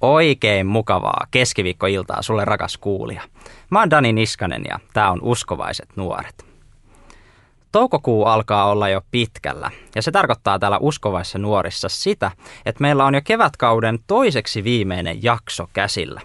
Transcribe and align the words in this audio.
Oikein 0.00 0.66
mukavaa 0.66 1.26
keskiviikkoiltaa 1.30 2.22
sulle 2.22 2.44
rakas 2.44 2.78
kuulija. 2.78 3.22
Mä 3.70 3.80
oon 3.80 3.90
Dani 3.90 4.12
Niskanen 4.12 4.64
ja 4.68 4.78
tää 4.92 5.10
on 5.10 5.18
Uskovaiset 5.22 5.88
nuoret. 5.96 6.46
Toukokuu 7.72 8.24
alkaa 8.24 8.70
olla 8.70 8.88
jo 8.88 9.00
pitkällä 9.10 9.70
ja 9.94 10.02
se 10.02 10.10
tarkoittaa 10.10 10.58
täällä 10.58 10.78
Uskovaissa 10.78 11.38
nuorissa 11.38 11.88
sitä, 11.88 12.30
että 12.66 12.82
meillä 12.82 13.04
on 13.04 13.14
jo 13.14 13.20
kevätkauden 13.24 13.98
toiseksi 14.06 14.64
viimeinen 14.64 15.22
jakso 15.22 15.68
käsillä. 15.72 16.20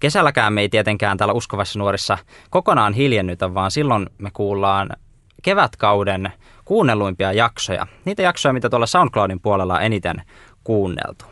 Kesälläkään 0.00 0.52
me 0.52 0.60
ei 0.60 0.68
tietenkään 0.68 1.18
täällä 1.18 1.34
Uskovaissa 1.34 1.78
nuorissa 1.78 2.18
kokonaan 2.50 2.94
hiljennytä, 2.94 3.54
vaan 3.54 3.70
silloin 3.70 4.10
me 4.18 4.30
kuullaan 4.32 4.90
kevätkauden 5.42 6.32
kuunnelluimpia 6.64 7.32
jaksoja. 7.32 7.86
Niitä 8.04 8.22
jaksoja, 8.22 8.52
mitä 8.52 8.70
tuolla 8.70 8.86
SoundCloudin 8.86 9.40
puolella 9.40 9.74
on 9.74 9.82
eniten 9.82 10.22
kuunneltu. 10.64 11.24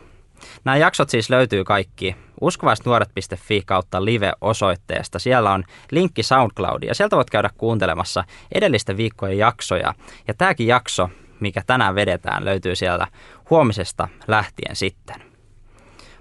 Nämä 0.63 0.77
jaksot 0.77 1.09
siis 1.09 1.29
löytyy 1.29 1.63
kaikki 1.63 2.15
uskovaisnuoret.fi 2.41 3.63
kautta 3.65 4.05
live-osoitteesta. 4.05 5.19
Siellä 5.19 5.51
on 5.51 5.63
linkki 5.91 6.23
SoundCloudiin 6.23 6.87
ja 6.87 6.95
sieltä 6.95 7.15
voit 7.15 7.29
käydä 7.29 7.49
kuuntelemassa 7.57 8.23
edellisten 8.51 8.97
viikkojen 8.97 9.37
jaksoja. 9.37 9.93
Ja 10.27 10.33
tämäkin 10.33 10.67
jakso, 10.67 11.09
mikä 11.39 11.61
tänään 11.67 11.95
vedetään, 11.95 12.45
löytyy 12.45 12.75
sieltä 12.75 13.07
huomisesta 13.49 14.07
lähtien 14.27 14.75
sitten. 14.75 15.23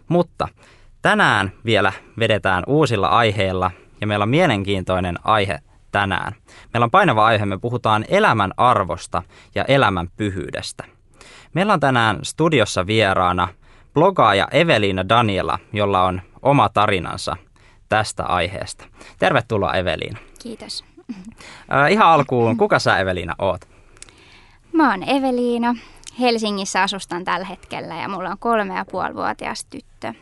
Mutta 0.08 0.48
tänään 1.02 1.52
vielä 1.64 1.92
vedetään 2.18 2.64
uusilla 2.66 3.06
aiheilla 3.06 3.70
ja 4.00 4.06
meillä 4.06 4.22
on 4.22 4.28
mielenkiintoinen 4.28 5.18
aihe 5.24 5.58
tänään. 5.92 6.34
Meillä 6.72 6.84
on 6.84 6.90
painava 6.90 7.26
aihe, 7.26 7.46
me 7.46 7.58
puhutaan 7.58 8.04
elämän 8.08 8.52
arvosta 8.56 9.22
ja 9.54 9.64
elämän 9.64 10.08
pyhyydestä. 10.16 10.84
Meillä 11.54 11.72
on 11.72 11.80
tänään 11.80 12.18
studiossa 12.22 12.86
vieraana– 12.86 13.48
blogaaja 13.94 14.48
Eveliina 14.50 15.08
Daniela, 15.08 15.58
jolla 15.72 16.04
on 16.04 16.22
oma 16.42 16.68
tarinansa 16.68 17.36
tästä 17.88 18.24
aiheesta. 18.24 18.84
Tervetuloa 19.18 19.74
Eveliina. 19.74 20.18
Kiitos. 20.42 20.84
Äh, 21.72 21.92
ihan 21.92 22.06
alkuun, 22.08 22.56
kuka 22.56 22.78
sä 22.78 22.98
Eveliina 22.98 23.34
oot? 23.38 23.60
Mä 24.72 24.90
oon 24.90 25.08
Eveliina. 25.08 25.74
Helsingissä 26.20 26.82
asustan 26.82 27.24
tällä 27.24 27.46
hetkellä 27.46 27.94
ja 27.94 28.08
mulla 28.08 28.30
on 28.30 28.38
kolme 28.38 28.74
ja 28.74 28.84
puoli 28.84 29.14
vuotias 29.14 29.64
tyttö 29.64 30.12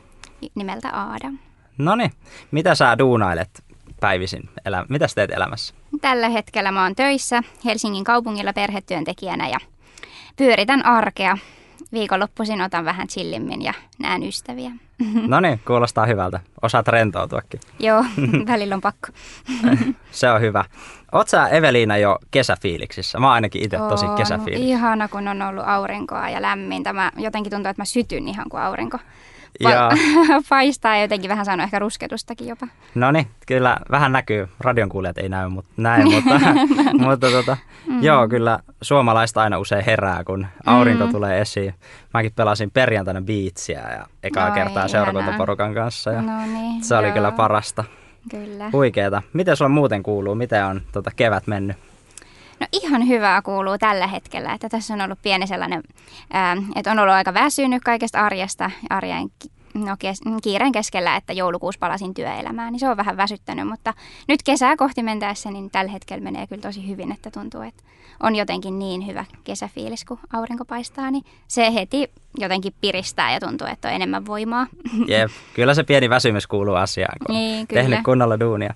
nimeltä 0.54 0.90
Aada. 0.90 1.30
No 1.78 1.96
niin, 1.96 2.12
mitä 2.50 2.74
sä 2.74 2.98
duunailet 2.98 3.64
päivisin? 4.00 4.48
Elä, 4.64 4.84
mitä 4.88 5.08
sä 5.08 5.14
teet 5.14 5.30
elämässä? 5.30 5.74
Tällä 6.00 6.28
hetkellä 6.28 6.72
mä 6.72 6.82
oon 6.82 6.94
töissä 6.94 7.42
Helsingin 7.64 8.04
kaupungilla 8.04 8.52
perhetyöntekijänä 8.52 9.48
ja 9.48 9.58
pyöritän 10.36 10.86
arkea 10.86 11.38
viikonloppuisin 11.92 12.62
otan 12.62 12.84
vähän 12.84 13.08
chillimmin 13.08 13.62
ja 13.62 13.74
näen 13.98 14.22
ystäviä. 14.22 14.70
No 15.28 15.40
niin, 15.40 15.60
kuulostaa 15.66 16.06
hyvältä. 16.06 16.40
Osaat 16.62 16.88
rentoutuakin. 16.88 17.60
Joo, 17.78 18.04
välillä 18.52 18.74
on 18.74 18.80
pakko. 18.80 19.08
Se 20.10 20.30
on 20.30 20.40
hyvä. 20.40 20.64
Oot 21.12 21.28
sä 21.28 21.48
Eveliina 21.48 21.96
jo 21.96 22.18
kesäfiiliksissä? 22.30 23.18
Mä 23.18 23.32
ainakin 23.32 23.62
itse 23.62 23.76
tosi 23.76 24.06
kesäfiiliksissä. 24.16 24.74
Ihana, 24.74 25.08
kun 25.08 25.28
on 25.28 25.42
ollut 25.42 25.64
aurinkoa 25.66 26.28
ja 26.28 26.42
lämmintä. 26.42 26.92
Mä 26.92 27.12
jotenkin 27.16 27.52
tuntuu, 27.52 27.70
että 27.70 27.80
mä 27.80 27.84
sytyn 27.84 28.28
ihan 28.28 28.46
kuin 28.50 28.62
aurinko 28.62 28.98
ja... 29.60 29.90
paistaa 30.48 30.94
ja 30.96 31.02
jotenkin 31.02 31.28
vähän 31.28 31.44
saanut 31.44 31.64
ehkä 31.64 31.78
rusketustakin 31.78 32.48
jopa. 32.48 32.68
No 32.94 33.12
niin, 33.12 33.26
kyllä 33.46 33.76
vähän 33.90 34.12
näkyy. 34.12 34.48
Radion 34.60 34.88
kuulijat 34.88 35.18
ei 35.18 35.28
näy, 35.28 35.48
mutta 35.58 35.70
näin, 35.76 36.04
mutta, 36.14 36.40
mutta 36.92 37.30
tota, 37.30 37.56
mm. 37.86 38.02
joo, 38.02 38.28
kyllä 38.28 38.58
suomalaista 38.82 39.42
aina 39.42 39.58
usein 39.58 39.84
herää, 39.84 40.24
kun 40.24 40.46
aurinko 40.66 41.06
mm. 41.06 41.12
tulee 41.12 41.40
esiin. 41.40 41.74
Mäkin 42.14 42.32
pelasin 42.36 42.70
perjantaina 42.70 43.22
biitsiä 43.22 43.80
ja 43.80 44.06
ekaa 44.22 44.48
Oi, 44.48 44.54
kertaa 44.54 44.88
seurakuntaporukan 44.88 45.74
kanssa 45.74 46.10
ja 46.10 46.22
no 46.22 46.46
niin, 46.46 46.84
se 46.84 46.96
oli 46.96 47.06
joo. 47.06 47.14
kyllä 47.14 47.30
parasta. 47.30 47.84
Kyllä. 48.30 48.70
Huikeeta. 48.72 49.22
Miten 49.32 49.56
sulla 49.56 49.68
muuten 49.68 50.02
kuuluu? 50.02 50.34
Miten 50.34 50.64
on 50.64 50.80
tota 50.92 51.10
kevät 51.16 51.46
mennyt? 51.46 51.76
Ihan 52.72 53.08
hyvää 53.08 53.42
kuuluu 53.42 53.78
tällä 53.78 54.06
hetkellä, 54.06 54.52
että 54.52 54.68
tässä 54.68 54.94
on 54.94 55.00
ollut 55.00 55.22
pieni 55.22 55.46
sellainen, 55.46 55.82
että 56.76 56.90
on 56.90 56.98
ollut 56.98 57.14
aika 57.14 57.34
väsynyt 57.34 57.84
kaikesta 57.84 58.20
arjesta, 58.20 58.70
arjen 58.90 59.30
no, 59.84 59.96
kes, 59.98 60.20
kiireen 60.42 60.72
keskellä, 60.72 61.16
että 61.16 61.32
joulukuussa 61.32 61.78
palasin 61.78 62.14
työelämään, 62.14 62.72
niin 62.72 62.80
se 62.80 62.88
on 62.88 62.96
vähän 62.96 63.16
väsyttänyt, 63.16 63.68
mutta 63.68 63.94
nyt 64.28 64.42
kesää 64.42 64.76
kohti 64.76 65.02
mentäessä, 65.02 65.50
niin 65.50 65.70
tällä 65.70 65.92
hetkellä 65.92 66.24
menee 66.24 66.46
kyllä 66.46 66.62
tosi 66.62 66.88
hyvin, 66.88 67.12
että 67.12 67.30
tuntuu, 67.30 67.60
että 67.60 67.82
on 68.22 68.36
jotenkin 68.36 68.78
niin 68.78 69.06
hyvä 69.06 69.24
kesäfiilis, 69.44 70.04
kun 70.04 70.18
aurinko 70.32 70.64
paistaa, 70.64 71.10
niin 71.10 71.24
se 71.48 71.74
heti 71.74 72.10
jotenkin 72.38 72.74
piristää 72.80 73.32
ja 73.32 73.40
tuntuu, 73.40 73.66
että 73.66 73.88
on 73.88 73.94
enemmän 73.94 74.26
voimaa. 74.26 74.66
Jep, 75.08 75.30
kyllä 75.54 75.74
se 75.74 75.82
pieni 75.82 76.10
väsymys 76.10 76.46
kuuluu 76.46 76.74
asiaan, 76.74 77.16
kun 77.26 77.34
niin, 77.34 77.66
kyllä. 77.66 77.82
tehnyt 77.82 78.00
kunnolla 78.04 78.40
duunia. 78.40 78.74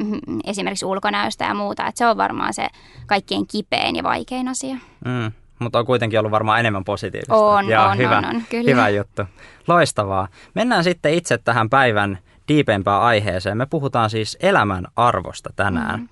esimerkiksi 0.45 0.87
ulkonäöstä 0.87 1.45
ja 1.45 1.55
muuta. 1.55 1.87
Et 1.87 1.97
se 1.97 2.07
on 2.07 2.17
varmaan 2.17 2.55
se 2.55 2.69
kaikkein 3.07 3.47
kipein 3.47 3.97
ja 3.97 4.03
vaikein 4.03 4.49
asia. 4.49 4.77
Mm 5.05 5.33
mutta 5.65 5.79
on 5.79 5.87
kuitenkin 5.87 6.19
ollut 6.19 6.33
varmaan 6.33 6.61
enemmän 6.61 6.85
positiivista. 6.85 7.35
On, 7.35 7.69
ja 7.69 7.85
on, 7.85 7.99
hyvä, 7.99 8.19
on, 8.19 8.25
on, 8.25 8.43
kyllä. 8.51 8.71
Hyvä 8.71 8.89
juttu. 8.89 9.23
Loistavaa. 9.69 10.29
Mennään 10.55 10.85
sitten 10.85 11.15
itse 11.15 11.39
tähän 11.39 11.71
päivän 11.71 12.19
diipempään 12.49 13.01
aiheeseen. 13.03 13.57
Me 13.57 13.67
puhutaan 13.67 14.11
siis 14.11 14.39
elämän 14.41 14.87
arvosta 14.97 15.51
tänään. 15.57 16.01
Mm. 16.01 16.09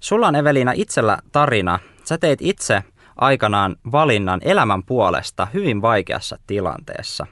Sulla 0.00 0.28
on 0.28 0.36
Evelina 0.36 0.72
itsellä 0.74 1.18
tarina. 1.32 1.78
Sä 2.04 2.18
teit 2.18 2.38
itse 2.42 2.82
aikanaan 3.16 3.76
valinnan 3.92 4.40
elämän 4.44 4.82
puolesta 4.82 5.46
hyvin 5.54 5.82
vaikeassa 5.82 6.38
tilanteessa. 6.46 7.26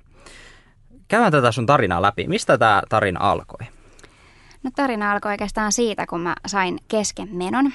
Käydään 1.08 1.32
tätä 1.32 1.52
sun 1.52 1.66
tarinaa 1.66 2.02
läpi. 2.02 2.26
Mistä 2.28 2.58
tämä 2.58 2.82
tarina 2.88 3.20
alkoi? 3.30 3.66
No 4.62 4.70
tarina 4.76 5.12
alkoi 5.12 5.30
oikeastaan 5.30 5.72
siitä, 5.72 6.06
kun 6.06 6.20
mä 6.20 6.34
sain 6.46 6.78
keskenmenon 6.88 7.72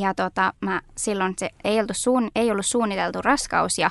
ja 0.00 0.14
tota, 0.14 0.52
mä 0.60 0.80
silloin 0.96 1.34
se 1.38 1.50
ei, 1.64 1.80
ollut 1.80 1.96
suun, 1.96 2.30
ei 2.34 2.50
ollut 2.50 2.66
suunniteltu 2.66 3.22
raskaus 3.22 3.78
ja 3.78 3.90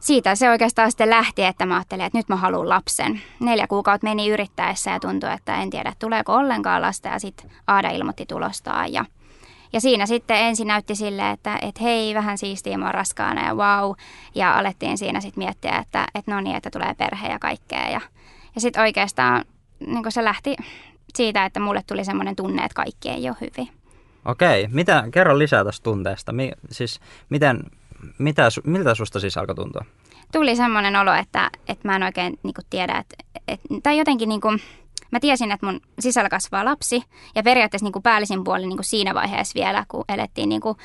siitä 0.00 0.34
se 0.34 0.50
oikeastaan 0.50 0.90
sitten 0.90 1.10
lähti, 1.10 1.44
että 1.44 1.66
mä 1.66 1.74
ajattelin, 1.74 2.04
että 2.04 2.18
nyt 2.18 2.28
mä 2.28 2.36
haluan 2.36 2.68
lapsen. 2.68 3.20
Neljä 3.40 3.66
kuukautta 3.66 4.06
meni 4.06 4.28
yrittäessä 4.28 4.90
ja 4.90 5.00
tuntui, 5.00 5.32
että 5.32 5.62
en 5.62 5.70
tiedä, 5.70 5.92
tuleeko 5.98 6.34
ollenkaan 6.34 6.82
lasta 6.82 7.08
ja 7.08 7.18
sitten 7.18 7.50
Aada 7.66 7.90
ilmoitti 7.90 8.26
tulostaan 8.26 8.92
ja 8.92 9.04
ja 9.72 9.80
siinä 9.80 10.06
sitten 10.06 10.36
ensin 10.36 10.66
näytti 10.66 10.94
sille, 10.94 11.30
että, 11.30 11.58
että 11.62 11.82
hei, 11.82 12.14
vähän 12.14 12.38
siistiä, 12.38 12.78
mä 12.78 12.84
oon 12.84 12.94
raskaana 12.94 13.46
ja 13.46 13.54
wow. 13.54 13.92
Ja 14.34 14.58
alettiin 14.58 14.98
siinä 14.98 15.20
sitten 15.20 15.44
miettiä, 15.44 15.78
että, 15.78 16.06
että 16.14 16.34
no 16.34 16.40
niin, 16.40 16.56
että 16.56 16.70
tulee 16.70 16.94
perhe 16.94 17.28
ja 17.28 17.38
kaikkea. 17.38 17.88
Ja, 17.88 18.00
ja 18.54 18.60
sitten 18.60 18.82
oikeastaan 18.82 19.44
niin 19.86 20.04
se 20.08 20.24
lähti 20.24 20.56
siitä, 21.16 21.44
että 21.44 21.60
mulle 21.60 21.82
tuli 21.86 22.04
semmoinen 22.04 22.36
tunne, 22.36 22.64
että 22.64 22.74
kaikki 22.74 23.08
ei 23.08 23.28
ole 23.28 23.36
hyvin. 23.40 23.79
Okei, 24.24 24.68
mitä, 24.68 25.04
kerro 25.10 25.38
lisää 25.38 25.64
tästä 25.64 25.84
tunteesta. 25.84 26.32
Mi, 26.32 26.52
siis 26.70 27.00
miten, 27.28 27.60
mitä, 28.18 28.48
miltä 28.64 28.94
susta 28.94 29.20
siis 29.20 29.36
alkoi 29.36 29.54
tuntua? 29.54 29.84
Tuli 30.32 30.56
semmoinen 30.56 30.96
olo, 30.96 31.14
että, 31.14 31.50
että 31.68 31.88
mä 31.88 31.96
en 31.96 32.02
oikein 32.02 32.38
niin 32.42 32.54
kuin, 32.54 32.64
tiedä, 32.70 32.98
että, 32.98 33.16
että, 33.48 33.68
tai 33.82 33.98
jotenkin 33.98 34.28
niin 34.28 34.40
kuin, 34.40 34.60
mä 35.10 35.20
tiesin, 35.20 35.52
että 35.52 35.66
mun 35.66 35.80
sisällä 35.98 36.28
kasvaa 36.28 36.64
lapsi 36.64 37.02
ja 37.34 37.42
periaatteessa 37.42 37.84
niin 37.84 37.92
kuin 37.92 38.02
päällisin 38.02 38.44
puolin 38.44 38.68
niin 38.68 38.76
kuin 38.76 38.84
siinä 38.84 39.14
vaiheessa 39.14 39.60
vielä, 39.60 39.84
kun 39.88 40.04
elettiin 40.08 40.48
niin 40.48 40.60
kuin 40.60 40.76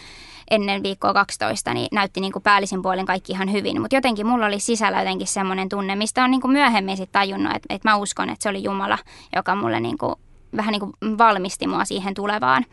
ennen 0.51 0.83
viikkoa 0.83 1.13
12, 1.13 1.73
niin 1.73 1.87
näytti 1.91 2.21
niin 2.21 2.33
kuin 2.33 2.43
päällisin 2.43 2.81
puolin 2.81 3.05
kaikki 3.05 3.31
ihan 3.31 3.51
hyvin. 3.51 3.81
Mutta 3.81 3.95
jotenkin 3.95 4.27
mulla 4.27 4.45
oli 4.45 4.59
sisällä 4.59 4.99
jotenkin 4.99 5.27
semmoinen 5.27 5.69
tunne, 5.69 5.95
mistä 5.95 6.23
on 6.23 6.31
niin 6.31 6.41
kuin 6.41 6.51
myöhemmin 6.51 6.97
sitten 6.97 7.13
tajunnut, 7.13 7.55
että, 7.55 7.75
että 7.75 7.89
mä 7.89 7.95
uskon, 7.95 8.29
että 8.29 8.43
se 8.43 8.49
oli 8.49 8.63
Jumala, 8.63 8.97
joka 9.35 9.55
mulle 9.55 9.79
niin 9.79 9.97
kuin, 9.97 10.15
vähän 10.55 10.71
niin 10.71 10.79
kuin 10.79 11.17
valmisti 11.17 11.67
mua 11.67 11.85
siihen 11.85 12.13
tulevaan. 12.13 12.65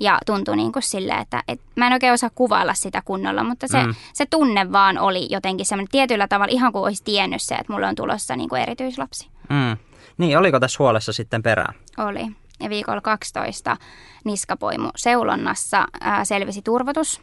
Ja 0.00 0.18
tuntui 0.26 0.56
niin 0.56 0.72
kuin 0.72 0.82
sille, 0.82 1.12
että, 1.12 1.42
että 1.48 1.64
mä 1.76 1.86
en 1.86 1.92
oikein 1.92 2.12
osaa 2.12 2.30
kuvailla 2.34 2.74
sitä 2.74 3.02
kunnolla, 3.04 3.44
mutta 3.44 3.68
se, 3.68 3.86
mm. 3.86 3.94
se 4.12 4.26
tunne 4.26 4.72
vaan 4.72 4.98
oli 4.98 5.26
jotenkin 5.30 5.66
semmoinen 5.66 5.90
tietyllä 5.90 6.28
tavalla 6.28 6.52
ihan 6.52 6.72
kuin 6.72 6.84
olisi 6.84 7.04
tiennyt 7.04 7.42
se, 7.42 7.54
että 7.54 7.72
mulla 7.72 7.88
on 7.88 7.94
tulossa 7.94 8.36
niin 8.36 8.48
kuin 8.48 8.62
erityislapsi. 8.62 9.28
Mm. 9.48 9.76
Niin, 10.18 10.38
oliko 10.38 10.60
tässä 10.60 10.76
huolessa 10.78 11.12
sitten 11.12 11.42
perään? 11.42 11.74
Oli. 11.98 12.26
Ja 12.60 12.70
viikolla 12.70 13.00
12 13.00 13.76
niskapoimu 14.24 14.90
seulonnassa 14.96 15.86
ää, 16.00 16.24
selvisi 16.24 16.62
turvotus. 16.62 17.20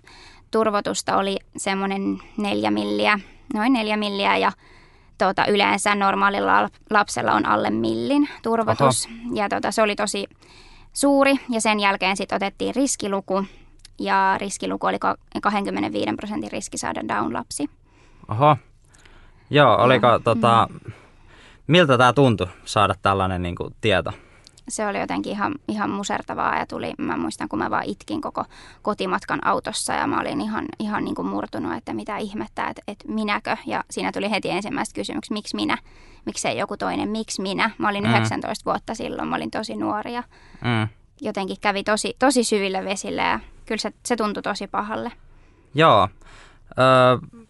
Turvotusta 0.52 1.18
oli 1.18 1.38
semmoinen 1.58 2.22
neljä 2.38 2.72
milliä, 2.72 3.20
noin 3.54 3.74
neljä 3.74 3.98
milliä 3.98 4.38
ja 4.38 4.52
tuota, 5.18 5.46
yleensä 5.46 5.96
normaalilla 5.96 6.70
lapsella 6.90 7.34
on 7.34 7.46
alle 7.46 7.70
millin 7.70 8.30
turvotus. 8.44 9.06
Oho. 9.06 9.36
Ja 9.36 9.50
tuota, 9.50 9.72
se 9.72 9.82
oli 9.82 9.96
tosi 9.96 10.28
suuri 10.96 11.36
ja 11.50 11.62
sen 11.62 11.80
jälkeen 11.80 12.18
sitten 12.18 12.36
otettiin 12.36 12.76
riskiluku 12.76 13.46
ja 14.00 14.36
riskiluku 14.38 14.88
oli 14.88 14.98
25 15.42 16.14
prosentin 16.16 16.52
riski 16.52 16.78
saada 16.78 17.02
Down-lapsi. 17.02 17.70
Oho. 18.32 18.58
Joo, 19.50 19.76
oliko 19.76 20.08
ja, 20.08 20.20
tota, 20.20 20.68
mm. 20.72 20.92
miltä 21.68 21.98
tämä 21.98 22.14
tuntui 22.14 22.48
saada 22.66 22.96
tällainen 23.02 23.42
niin 23.42 23.56
kuin, 23.56 23.76
tieto? 23.82 24.12
se 24.70 24.88
oli 24.88 25.00
jotenkin 25.00 25.32
ihan, 25.32 25.56
ihan 25.68 25.90
musertavaa 25.90 26.58
ja 26.58 26.66
tuli, 26.66 26.94
mä 26.98 27.18
muistan 27.18 27.50
kun 27.50 27.60
mä 27.60 27.70
vaan 27.70 27.84
itkin 27.84 28.22
koko 28.22 28.46
kotimatkan 28.82 29.48
autossa 29.48 29.94
ja 29.94 30.08
mä 30.08 30.20
olin 30.20 30.42
ihan, 30.42 30.66
ihan 30.80 31.04
niin 31.06 31.16
kuin 31.16 31.28
murtunut, 31.28 31.78
että 31.78 31.94
mitä 31.94 32.18
ihmettä, 32.18 32.68
että, 32.68 32.82
että 32.88 33.06
minäkö. 33.08 33.58
Ja 33.66 33.84
siinä 33.90 34.12
tuli 34.12 34.32
heti 34.32 34.50
ensimmäiset 34.50 34.96
kysymykset, 34.96 35.32
miksi 35.32 35.56
minä, 35.56 35.78
miksei 36.26 36.58
joku 36.58 36.78
toinen, 36.78 37.10
miksi 37.10 37.42
minä. 37.42 37.72
Mä 37.78 37.90
olin 37.90 38.04
mm. 38.04 38.10
19 38.10 38.66
vuotta 38.66 38.96
silloin, 38.96 39.28
mä 39.28 39.36
olin 39.36 39.52
tosi 39.52 39.76
nuori 39.76 40.14
ja 40.14 40.24
mm. 40.62 40.88
jotenkin 41.22 41.58
kävi 41.62 41.84
tosi, 41.84 42.16
tosi 42.20 42.44
syville 42.44 42.86
vesille 42.86 43.22
ja 43.22 43.40
kyllä 43.66 43.82
se, 43.82 43.92
se 44.06 44.16
tuntui 44.16 44.44
tosi 44.44 44.68
pahalle. 44.68 45.12
Joo. 45.74 46.10
Ö, 46.80 47.42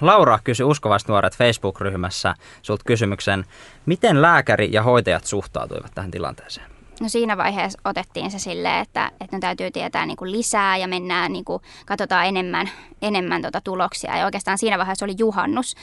Laura 0.00 0.38
kysyi 0.44 0.64
Uskovaiset 0.64 1.08
nuoret 1.08 1.36
Facebook-ryhmässä 1.36 2.34
sulta 2.62 2.84
kysymyksen, 2.86 3.44
miten 3.86 4.22
lääkäri 4.22 4.68
ja 4.72 4.82
hoitajat 4.82 5.24
suhtautuivat 5.24 5.92
tähän 5.94 6.10
tilanteeseen? 6.10 6.76
No 7.00 7.08
siinä 7.08 7.36
vaiheessa 7.36 7.80
otettiin 7.84 8.30
se 8.30 8.38
silleen, 8.38 8.82
että, 8.82 9.10
että 9.20 9.38
täytyy 9.40 9.70
tietää 9.70 10.06
niin 10.06 10.16
kuin 10.16 10.32
lisää 10.32 10.76
ja 10.76 10.88
mennään, 10.88 11.32
niin 11.32 11.44
kuin, 11.44 11.62
katsotaan 11.86 12.26
enemmän, 12.26 12.70
enemmän 13.02 13.42
tota 13.42 13.60
tuloksia. 13.60 14.16
Ja 14.16 14.24
oikeastaan 14.24 14.58
siinä 14.58 14.78
vaiheessa 14.78 15.04
oli 15.04 15.14
juhannus. 15.18 15.74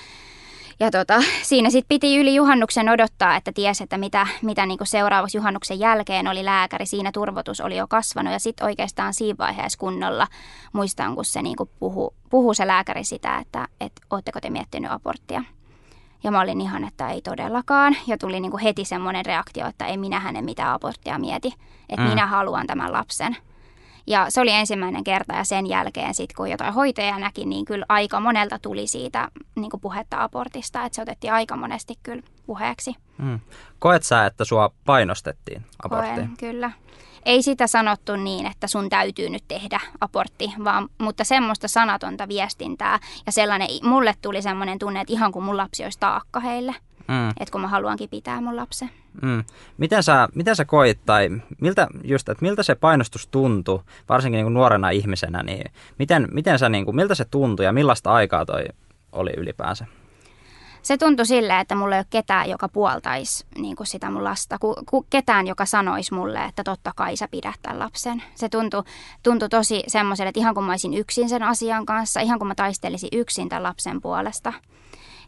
Ja 0.80 0.92
tota, 0.92 1.24
siinä 1.50 1.70
sitten 1.70 1.90
piti 1.90 2.18
yli 2.18 2.36
juhannuksen 2.36 2.90
odottaa, 2.90 3.36
että 3.36 3.52
tiesi, 3.52 3.84
että 3.84 3.98
mitä, 3.98 4.28
mitä 4.42 4.66
niin 4.66 4.80
seuraavaksi 4.84 5.38
juhannuksen 5.38 5.80
jälkeen 5.80 6.28
oli 6.28 6.46
lääkäri. 6.46 6.86
Siinä 6.86 7.12
turvotus 7.12 7.62
oli 7.62 7.78
jo 7.78 7.88
kasvanut 7.88 8.34
ja 8.34 8.40
sitten 8.40 8.66
oikeastaan 8.66 9.14
siinä 9.14 9.38
vaiheessa 9.38 9.80
kunnolla 9.80 10.28
muistan, 10.74 11.16
kun 11.16 11.26
se 11.26 11.42
niin 11.42 11.56
puhuu 11.80 12.14
puhu 12.30 12.54
se 12.54 12.68
lääkäri 12.68 13.04
sitä, 13.04 13.38
että, 13.38 13.68
että 13.82 14.02
ootteko 14.10 14.42
te 14.42 14.50
miettinyt 14.50 14.92
aborttia. 14.92 15.44
Ja 16.24 16.32
mä 16.32 16.42
olin 16.42 16.62
ihan, 16.62 16.84
että 16.84 17.10
ei 17.10 17.22
todellakaan. 17.22 17.96
Ja 18.08 18.18
tuli 18.18 18.40
niin 18.40 18.60
heti 18.60 18.86
semmoinen 18.86 19.26
reaktio, 19.26 19.68
että 19.68 19.86
ei 19.86 19.98
minä 19.98 20.20
hänen 20.20 20.46
mitään 20.46 20.74
aborttia 20.74 21.20
mieti. 21.20 21.54
Että 21.90 22.04
mm. 22.04 22.10
minä 22.10 22.28
haluan 22.28 22.68
tämän 22.68 22.94
lapsen. 22.94 23.38
Ja 24.08 24.26
se 24.30 24.42
oli 24.42 24.52
ensimmäinen 24.52 25.04
kerta 25.04 25.34
ja 25.36 25.44
sen 25.44 25.68
jälkeen 25.68 26.14
sitten 26.14 26.36
kun 26.36 26.52
jotain 26.52 26.74
hoitajaa 26.74 27.20
näki, 27.20 27.46
niin 27.46 27.66
kyllä 27.66 27.86
aika 27.90 28.20
monelta 28.20 28.60
tuli 28.60 28.88
siitä 28.88 29.28
niin 29.56 29.70
kuin 29.70 29.82
puhetta 29.82 30.24
abortista, 30.24 30.86
että 30.86 30.96
se 30.96 31.02
otettiin 31.02 31.34
aika 31.34 31.58
monesti 31.58 31.94
kyllä 32.04 32.24
puheeksi. 32.46 32.96
Mm. 33.18 33.40
Koet 33.80 34.04
sä, 34.04 34.26
että 34.26 34.46
sua 34.46 34.70
painostettiin 34.86 35.66
aborttiin? 35.84 36.16
Koen, 36.16 36.38
kyllä. 36.38 36.72
Ei 37.26 37.44
sitä 37.44 37.68
sanottu 37.68 38.16
niin, 38.16 38.46
että 38.46 38.68
sun 38.68 38.90
täytyy 38.90 39.30
nyt 39.30 39.44
tehdä 39.48 39.80
abortti, 40.02 40.54
vaan, 40.64 40.90
mutta 40.98 41.24
semmoista 41.24 41.68
sanatonta 41.68 42.28
viestintää. 42.28 43.00
Ja 43.26 43.32
sellainen, 43.32 43.68
mulle 43.84 44.14
tuli 44.22 44.42
semmoinen 44.42 44.80
tunne, 44.80 45.02
että 45.02 45.14
ihan 45.14 45.32
kuin 45.32 45.46
mun 45.46 45.58
lapsi 45.58 45.84
olisi 45.84 46.00
taakka 46.00 46.40
heille. 46.40 46.76
Mm. 47.08 47.30
Että 47.30 47.52
kun 47.52 47.62
mä 47.62 47.68
haluankin 47.68 48.10
pitää 48.10 48.42
mun 48.42 48.56
lapsen. 48.56 48.90
Mm. 49.22 49.44
Miten, 49.78 50.04
sä, 50.04 50.28
miten 50.36 50.56
sä 50.56 50.66
koit 50.66 51.00
tai 51.06 51.30
miltä, 51.62 51.88
just, 52.04 52.30
että 52.30 52.46
miltä 52.46 52.64
se 52.64 52.76
painostus 52.76 53.28
tuntui, 53.28 53.80
varsinkin 54.10 54.38
niin 54.38 54.46
kuin 54.46 54.54
nuorena 54.54 54.90
ihmisenä, 54.90 55.44
niin 55.44 55.72
miten, 56.00 56.28
miten 56.32 56.60
sä, 56.60 56.70
niin 56.70 56.86
kuin, 56.86 56.96
miltä 56.96 57.16
se 57.16 57.26
tuntui 57.26 57.66
ja 57.66 57.74
millaista 57.74 58.14
aikaa 58.14 58.46
toi 58.46 58.64
oli 59.12 59.32
ylipäänsä? 59.38 59.86
Se 60.82 60.98
tuntui 60.98 61.26
silleen, 61.26 61.60
että 61.60 61.76
mulla 61.76 61.96
ei 61.96 62.00
ole 62.00 62.06
ketään, 62.10 62.50
joka 62.50 62.70
puoltaisi 62.70 63.46
niin 63.58 63.76
kuin 63.76 63.88
sitä 63.88 64.12
mun 64.12 64.24
lasta. 64.24 64.60
Ku, 64.60 64.76
ku, 64.90 65.06
ketään, 65.10 65.48
joka 65.48 65.66
sanoisi 65.66 66.14
mulle, 66.14 66.46
että 66.46 66.64
totta 66.64 66.92
kai 66.96 67.18
sä 67.18 67.28
pidät 67.28 67.56
tämän 67.62 67.80
lapsen. 67.80 68.24
Se 68.36 68.50
tuntui, 68.50 68.84
tuntui 69.24 69.50
tosi 69.50 69.84
semmoiselle, 69.88 70.30
että 70.30 70.40
ihan 70.40 70.54
kuin 70.54 70.66
mä 70.66 70.72
olisin 70.72 70.94
yksin 70.94 71.30
sen 71.30 71.44
asian 71.44 71.86
kanssa, 71.86 72.20
ihan 72.20 72.40
kuin 72.40 72.48
mä 72.48 72.56
taistelisin 72.56 73.10
yksin 73.12 73.50
tämän 73.50 73.64
lapsen 73.64 74.02
puolesta. 74.02 74.54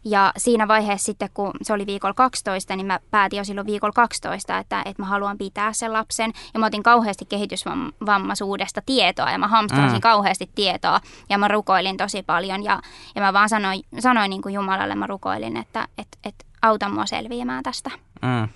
Ja 0.08 0.32
siinä 0.36 0.68
vaiheessa 0.68 1.06
sitten, 1.06 1.28
kun 1.34 1.50
se 1.62 1.72
oli 1.72 1.86
viikolla 1.86 2.14
12, 2.14 2.76
niin 2.76 2.86
mä 2.86 3.00
päätin 3.10 3.36
jo 3.36 3.44
silloin 3.44 3.66
viikolla 3.66 3.92
12, 3.92 4.58
että, 4.58 4.82
että 4.84 5.02
mä 5.02 5.06
haluan 5.06 5.38
pitää 5.38 5.72
sen 5.72 5.92
lapsen. 5.92 6.32
Ja 6.54 6.60
mä 6.60 6.66
otin 6.66 6.82
kauheasti 6.82 7.24
kehitysvammaisuudesta 7.24 8.82
tietoa 8.86 9.30
ja 9.30 9.38
mä 9.38 9.48
hamstrasin 9.48 9.96
mm. 9.96 10.00
kauheasti 10.00 10.50
tietoa 10.54 11.00
ja 11.28 11.38
mä 11.38 11.48
rukoilin 11.48 11.96
tosi 11.96 12.22
paljon. 12.22 12.64
Ja, 12.64 12.80
ja 13.14 13.20
mä 13.20 13.32
vaan 13.32 13.48
sanoin, 13.48 13.82
sanoin 13.98 14.30
niin 14.30 14.42
kuin 14.42 14.54
Jumalalle, 14.54 14.94
mä 14.94 15.06
rukoilin, 15.06 15.56
että, 15.56 15.88
että, 15.98 16.18
että 16.24 16.44
auta 16.62 16.88
mua 16.88 17.06
selviämään 17.06 17.62
tästä. 17.62 17.90
Mm. 18.22 18.48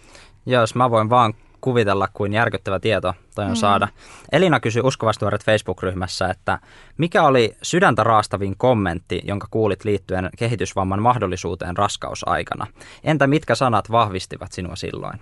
Jos 0.47 0.75
mä 0.75 0.91
voin 0.91 1.11
vaan 1.11 1.35
kuvitella, 1.61 2.09
kuin 2.13 2.33
järkyttävä 2.33 2.81
tieto 2.81 3.15
toi 3.35 3.45
on 3.45 3.51
mm. 3.51 3.57
saada. 3.57 3.89
Elina 4.33 4.61
kysyi 4.61 4.83
uskovastuoret 4.83 5.45
Facebook-ryhmässä, 5.45 6.29
että 6.29 6.59
mikä 6.99 7.23
oli 7.23 7.57
sydäntä 7.63 8.05
raastavin 8.05 8.55
kommentti, 8.57 9.23
jonka 9.25 9.47
kuulit 9.51 9.85
liittyen 9.85 10.31
kehitysvamman 10.39 11.03
mahdollisuuteen 11.03 11.77
raskausaikana? 11.77 12.67
Entä 13.05 13.27
mitkä 13.27 13.55
sanat 13.55 13.91
vahvistivat 13.91 14.53
sinua 14.53 14.77
silloin? 14.77 15.21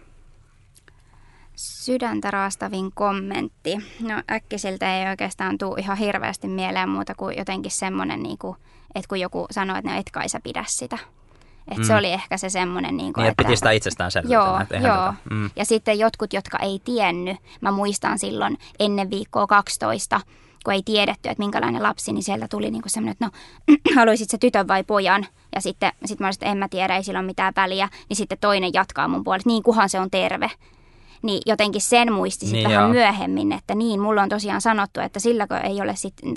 Sydäntä 1.57 2.31
raastavin 2.31 2.91
kommentti. 2.95 3.77
No 4.01 4.23
äkkisiltä 4.31 4.99
ei 4.99 5.09
oikeastaan 5.09 5.59
tule 5.59 5.81
ihan 5.81 5.97
hirveästi 5.97 6.49
mieleen 6.49 6.89
muuta 6.89 7.15
kuin 7.15 7.39
jotenkin 7.39 7.71
semmoinen, 7.71 8.23
niin 8.23 8.39
kuin, 8.39 8.57
että 8.95 9.09
kun 9.09 9.21
joku 9.21 9.47
sanoo, 9.51 9.77
että 9.77 9.91
no 9.91 9.99
et 9.99 10.11
kai 10.13 10.29
sä 10.29 10.41
pidä 10.45 10.65
sitä. 10.67 10.99
Et 11.71 11.79
mm. 11.79 11.85
Se 11.85 11.95
oli 11.95 12.13
ehkä 12.13 12.37
se 12.37 12.49
semmoinen... 12.49 12.97
Niin, 12.97 13.13
kuin, 13.13 13.23
niin 13.23 13.31
että, 13.31 13.45
piti 13.45 13.57
sitä 13.57 13.71
itsestäänselvyytenä. 13.71 14.45
Joo, 14.45 14.61
että 14.61 14.77
joo. 14.77 14.97
Tota, 14.97 15.15
mm. 15.31 15.51
ja 15.57 15.65
sitten 15.65 15.99
jotkut, 15.99 16.33
jotka 16.33 16.59
ei 16.59 16.81
tiennyt, 16.85 17.37
mä 17.61 17.71
muistan 17.71 18.19
silloin 18.19 18.59
ennen 18.79 19.11
viikkoa 19.11 19.47
12, 19.47 20.21
kun 20.65 20.75
ei 20.75 20.83
tiedetty, 20.83 21.29
että 21.29 21.43
minkälainen 21.43 21.83
lapsi, 21.83 22.13
niin 22.13 22.23
sieltä 22.23 22.49
tuli 22.49 22.71
niin 22.71 22.83
semmoinen, 22.87 23.13
että 23.13 23.25
no, 23.25 23.31
haluaisit 23.97 24.31
se 24.31 24.39
tytön 24.39 24.69
vai 24.69 24.85
pojan? 24.85 25.27
Ja 25.55 25.61
sitten 25.61 25.93
sit 26.05 26.21
mä 26.21 26.27
olisin, 26.27 26.39
että 26.39 26.53
en 26.53 26.59
mä 26.59 26.69
tiedä, 26.69 26.97
ei 26.97 27.03
sillä 27.03 27.19
ole 27.19 27.27
mitään 27.27 27.53
väliä. 27.57 27.89
Niin 28.09 28.17
sitten 28.17 28.39
toinen 28.41 28.71
jatkaa 28.73 29.09
mun 29.09 29.25
puolesta, 29.25 29.49
niin 29.49 29.63
kuhan 29.63 29.89
se 29.89 30.01
on 30.01 30.11
terve 30.11 30.51
niin 31.23 31.43
jotenkin 31.47 31.81
sen 31.81 32.13
muisti 32.13 32.47
sitten 32.47 32.59
niin 32.59 32.71
vähän 32.71 32.85
joo. 32.85 32.93
myöhemmin, 32.93 33.53
että 33.53 33.75
niin, 33.75 34.01
mulla 34.01 34.23
on 34.23 34.29
tosiaan 34.29 34.61
sanottu, 34.61 35.01
että 35.01 35.21
silläkö 35.21 35.57
ei 35.57 35.81
ole 35.81 35.97
sitten, 35.97 36.35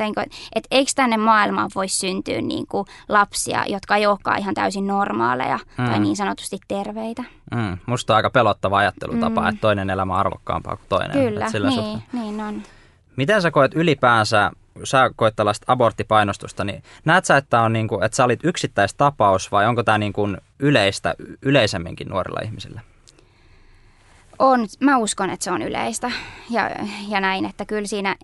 että 0.55 0.67
eikö 0.71 0.91
tänne 0.95 1.17
maailmaan 1.17 1.69
voisi 1.75 1.99
syntyä 1.99 2.41
niin 2.41 2.67
kuin 2.67 2.87
lapsia, 3.09 3.65
jotka 3.67 3.95
ei 3.95 4.05
olekaan 4.05 4.39
ihan 4.39 4.53
täysin 4.53 4.87
normaaleja 4.87 5.59
mm. 5.77 5.85
tai 5.85 5.99
niin 5.99 6.15
sanotusti 6.15 6.57
terveitä. 6.67 7.23
Mm. 7.55 7.77
Musta 7.85 8.13
on 8.13 8.15
aika 8.15 8.29
pelottava 8.29 8.77
ajattelutapa, 8.77 9.41
mm. 9.41 9.47
että 9.47 9.61
toinen 9.61 9.89
elämä 9.89 10.13
on 10.13 10.19
arvokkaampaa 10.19 10.75
kuin 10.75 10.85
toinen. 10.89 11.11
Kyllä, 11.11 11.49
sillä 11.49 11.69
niin, 11.69 11.81
suhteen. 11.81 12.23
niin 12.23 12.41
on. 12.41 12.63
Miten 13.15 13.41
sä 13.41 13.51
koet 13.51 13.71
ylipäänsä, 13.75 14.51
sä 14.83 15.11
koet 15.15 15.35
tällaista 15.35 15.65
aborttipainostusta, 15.71 16.63
niin 16.63 16.83
näet 17.05 17.25
sä, 17.25 17.37
että, 17.37 17.61
on 17.61 17.73
niin 17.73 17.87
kuin, 17.87 18.03
että 18.03 18.15
sä 18.15 18.25
olit 18.25 18.39
yksittäistapaus 18.43 19.51
vai 19.51 19.67
onko 19.67 19.83
tämä 19.83 19.97
niin 19.97 20.13
kuin 20.13 20.37
yleistä 20.59 21.15
yleisemminkin 21.41 22.07
nuorilla 22.07 22.39
ihmisillä? 22.43 22.81
On, 24.41 24.67
mä 24.79 24.97
uskon, 24.97 25.29
että 25.29 25.43
se 25.43 25.51
on 25.51 25.61
yleistä. 25.61 26.11
Ja, 26.49 26.69
ja 27.07 27.21
näin, 27.21 27.45
että 27.45 27.65
kyllä 27.65 27.87
siinä 27.87 28.15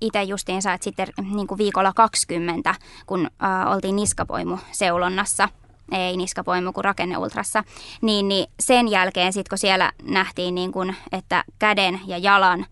itse 0.00 0.22
justiinsa, 0.22 0.72
että 0.72 0.84
sitten 0.84 1.08
niin 1.34 1.46
kuin 1.46 1.58
viikolla 1.58 1.92
20, 1.92 2.74
kun 3.06 3.30
ä, 3.42 3.70
oltiin 3.70 3.96
niskapoimu 3.96 4.58
seulonnassa, 4.72 5.48
ei 5.92 6.16
niskapoimu 6.16 6.72
kuin 6.72 6.84
rakenneultrassa, 6.84 7.64
niin, 8.02 8.28
niin 8.28 8.46
sen 8.60 8.88
jälkeen 8.88 9.32
sitten 9.32 9.50
kun 9.50 9.58
siellä 9.58 9.92
nähtiin, 10.02 10.54
niin 10.54 10.72
kun, 10.72 10.94
että 11.12 11.44
käden 11.58 12.00
ja 12.06 12.18
jalan 12.18 12.66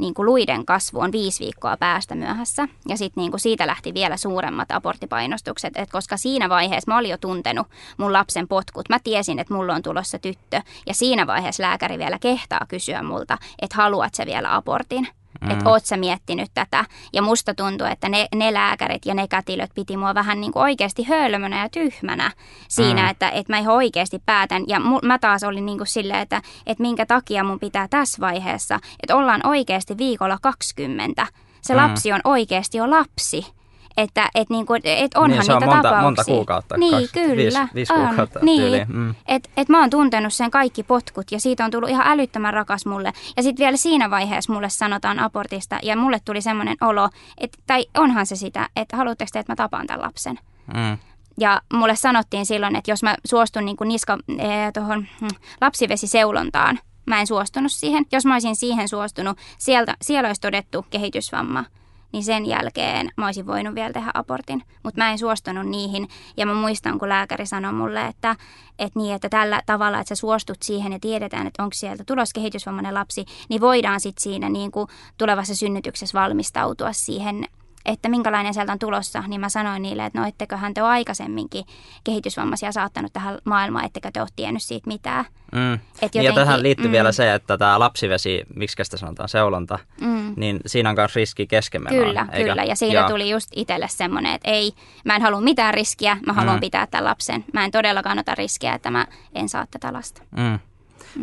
niin 0.00 0.14
kuin 0.14 0.26
luiden 0.26 0.66
kasvu 0.66 1.00
on 1.00 1.12
viisi 1.12 1.44
viikkoa 1.44 1.76
päästä 1.76 2.14
myöhässä. 2.14 2.68
Ja 2.88 2.96
sitten 2.96 3.20
niin 3.20 3.30
kuin 3.30 3.40
siitä 3.40 3.66
lähti 3.66 3.94
vielä 3.94 4.16
suuremmat 4.16 4.70
aborttipainostukset, 4.70 5.76
että 5.76 5.92
koska 5.92 6.16
siinä 6.16 6.48
vaiheessa 6.48 6.90
mä 6.90 6.98
olin 6.98 7.10
jo 7.10 7.18
tuntenut 7.18 7.66
mun 7.98 8.12
lapsen 8.12 8.48
potkut. 8.48 8.88
Mä 8.88 8.98
tiesin, 9.04 9.38
että 9.38 9.54
mulla 9.54 9.74
on 9.74 9.82
tulossa 9.82 10.18
tyttö 10.18 10.62
ja 10.86 10.94
siinä 10.94 11.26
vaiheessa 11.26 11.62
lääkäri 11.62 11.98
vielä 11.98 12.18
kehtaa 12.18 12.66
kysyä 12.68 13.02
multa, 13.02 13.38
että 13.62 13.76
haluat 13.76 14.14
sä 14.14 14.26
vielä 14.26 14.56
abortin. 14.56 15.08
Mm. 15.40 15.50
Että 15.50 15.70
oot 15.70 15.84
sä 15.84 15.96
miettinyt 15.96 16.50
tätä. 16.54 16.84
Ja 17.12 17.22
musta 17.22 17.54
tuntuu, 17.54 17.86
että 17.86 18.08
ne, 18.08 18.26
ne 18.34 18.54
lääkärit 18.54 19.06
ja 19.06 19.14
ne 19.14 19.28
kätilöt 19.28 19.70
piti 19.74 19.96
mua 19.96 20.14
vähän 20.14 20.40
niin 20.40 20.52
kuin 20.52 20.62
oikeasti 20.62 21.02
hölmönä 21.02 21.62
ja 21.62 21.68
tyhmänä 21.68 22.32
siinä, 22.68 23.02
mm. 23.02 23.08
että, 23.08 23.30
että 23.30 23.52
mä 23.52 23.58
ihan 23.58 23.74
oikeasti 23.74 24.22
päätän. 24.26 24.64
Ja 24.66 24.80
mu, 24.80 24.98
mä 25.02 25.18
taas 25.18 25.42
olin 25.42 25.66
niin 25.66 25.78
kuin 25.78 25.88
silleen, 25.88 26.20
että, 26.20 26.42
että 26.66 26.82
minkä 26.82 27.06
takia 27.06 27.44
mun 27.44 27.60
pitää 27.60 27.88
tässä 27.88 28.20
vaiheessa, 28.20 28.80
että 29.02 29.16
ollaan 29.16 29.46
oikeasti 29.46 29.98
viikolla 29.98 30.38
20. 30.42 31.26
Se 31.62 31.74
mm. 31.74 31.80
lapsi 31.80 32.12
on 32.12 32.20
oikeasti 32.24 32.78
jo 32.78 32.90
lapsi. 32.90 33.59
Että 33.96 34.28
et 34.34 34.50
niinku, 34.50 34.74
et 34.84 35.14
onhan 35.14 35.30
niin, 35.30 35.44
se 35.44 35.52
on 35.52 35.58
niitä 35.58 35.74
monta, 35.74 35.82
tapauksia. 35.82 36.02
monta 36.02 36.24
kuukautta. 36.24 36.76
Niin, 36.76 36.90
kaksi, 36.90 37.12
kyllä. 37.12 37.36
Viisi, 37.36 37.58
viisi 37.74 37.92
on. 37.92 38.06
kuukautta 38.06 38.40
niin. 38.42 38.62
tyyliin. 38.62 38.86
Mm. 38.88 39.14
Et, 39.26 39.50
et 39.56 39.68
mä 39.68 39.80
oon 39.80 39.90
tuntenut 39.90 40.32
sen 40.32 40.50
kaikki 40.50 40.82
potkut 40.82 41.32
ja 41.32 41.40
siitä 41.40 41.64
on 41.64 41.70
tullut 41.70 41.90
ihan 41.90 42.06
älyttömän 42.06 42.54
rakas 42.54 42.86
mulle. 42.86 43.12
Ja 43.36 43.42
sitten 43.42 43.64
vielä 43.64 43.76
siinä 43.76 44.10
vaiheessa 44.10 44.52
mulle 44.52 44.68
sanotaan 44.68 45.18
abortista 45.18 45.78
ja 45.82 45.96
mulle 45.96 46.18
tuli 46.24 46.40
semmoinen 46.40 46.76
olo, 46.80 47.08
että, 47.38 47.58
tai 47.66 47.86
onhan 47.98 48.26
se 48.26 48.36
sitä, 48.36 48.68
että 48.76 48.96
haluatteko 48.96 49.28
te, 49.32 49.38
että 49.38 49.52
mä 49.52 49.56
tapaan 49.56 49.86
tämän 49.86 50.02
lapsen. 50.02 50.38
Mm. 50.74 50.98
Ja 51.38 51.62
mulle 51.72 51.96
sanottiin 51.96 52.46
silloin, 52.46 52.76
että 52.76 52.90
jos 52.90 53.02
mä 53.02 53.16
suostun 53.26 53.64
niin 53.64 53.76
niska, 53.84 54.18
eh, 54.38 54.72
tohon, 54.72 55.06
hm, 55.20 55.26
lapsivesiseulontaan, 55.60 56.78
mä 57.06 57.20
en 57.20 57.26
suostunut 57.26 57.72
siihen. 57.72 58.06
Jos 58.12 58.26
mä 58.26 58.34
olisin 58.34 58.56
siihen 58.56 58.88
suostunut, 58.88 59.38
sieltä, 59.58 59.96
siellä 60.02 60.26
olisi 60.26 60.40
todettu 60.40 60.86
kehitysvamma 60.90 61.64
niin 62.12 62.24
sen 62.24 62.46
jälkeen 62.46 63.10
mä 63.16 63.26
olisin 63.26 63.46
voinut 63.46 63.74
vielä 63.74 63.92
tehdä 63.92 64.10
abortin. 64.14 64.62
Mutta 64.82 65.00
mä 65.00 65.10
en 65.10 65.18
suostunut 65.18 65.66
niihin. 65.66 66.08
Ja 66.36 66.46
mä 66.46 66.54
muistan, 66.54 66.98
kun 66.98 67.08
lääkäri 67.08 67.46
sanoi 67.46 67.72
mulle, 67.72 68.06
että, 68.06 68.36
että, 68.78 68.98
niin, 68.98 69.14
että 69.14 69.28
tällä 69.28 69.62
tavalla, 69.66 70.00
että 70.00 70.14
sä 70.14 70.20
suostut 70.20 70.62
siihen 70.62 70.92
ja 70.92 70.98
tiedetään, 71.00 71.46
että 71.46 71.62
onko 71.62 71.74
sieltä 71.74 72.04
tulos 72.04 72.32
kehitysvammainen 72.32 72.94
lapsi, 72.94 73.24
niin 73.48 73.60
voidaan 73.60 74.00
sitten 74.00 74.22
siinä 74.22 74.48
niin 74.48 74.70
kuin 74.70 74.88
tulevassa 75.18 75.56
synnytyksessä 75.56 76.20
valmistautua 76.20 76.92
siihen 76.92 77.44
että 77.84 78.08
minkälainen 78.08 78.54
sieltä 78.54 78.72
on 78.72 78.78
tulossa, 78.78 79.22
niin 79.26 79.40
mä 79.40 79.48
sanoin 79.48 79.82
niille, 79.82 80.04
että 80.06 80.20
no 80.20 80.26
etteköhän 80.26 80.74
te 80.74 80.82
ole 80.82 80.90
aikaisemminkin 80.90 81.64
kehitysvammaisia 82.04 82.72
saattanut 82.72 83.12
tähän 83.12 83.38
maailmaan, 83.44 83.84
ettekä 83.84 84.10
te 84.12 84.20
ole 84.20 84.28
tiennyt 84.36 84.62
siitä 84.62 84.86
mitään. 84.88 85.24
Mm. 85.52 85.74
Et 86.02 86.14
Niin, 86.14 86.24
ja 86.24 86.32
tähän 86.32 86.62
liittyy 86.62 86.86
mm, 86.86 86.92
vielä 86.92 87.12
se, 87.12 87.34
että 87.34 87.58
tämä 87.58 87.78
lapsivesi, 87.78 88.44
miksi 88.56 88.84
sitä 88.84 88.96
sanotaan, 88.96 89.28
seulonta, 89.28 89.78
Mm. 90.00 90.32
niin 90.36 90.60
siinä 90.66 90.90
on 90.90 90.96
myös 90.96 91.14
riski 91.16 91.46
keskenmenoon. 91.46 92.04
Kyllä, 92.06 92.26
eikä? 92.32 92.50
kyllä. 92.50 92.64
Ja 92.64 92.76
siitä 92.76 92.96
Joo. 92.96 93.08
tuli 93.08 93.30
just 93.30 93.48
itselle 93.56 93.88
semmoinen, 93.88 94.34
että 94.34 94.50
ei, 94.50 94.72
mä 95.04 95.16
en 95.16 95.22
halua 95.22 95.40
mitään 95.40 95.74
riskiä, 95.74 96.16
mä 96.26 96.32
haluan 96.32 96.56
Mm. 96.56 96.60
pitää 96.60 96.86
tämän 96.86 97.04
lapsen. 97.04 97.44
Mä 97.52 97.64
en 97.64 97.70
todellakaan 97.70 98.18
ota 98.18 98.34
riskiä, 98.34 98.74
että 98.74 98.90
mä 98.90 99.06
en 99.34 99.48
saa 99.48 99.66
tätä 99.70 99.92
lasta. 99.92 100.22
Mm. 100.36 100.58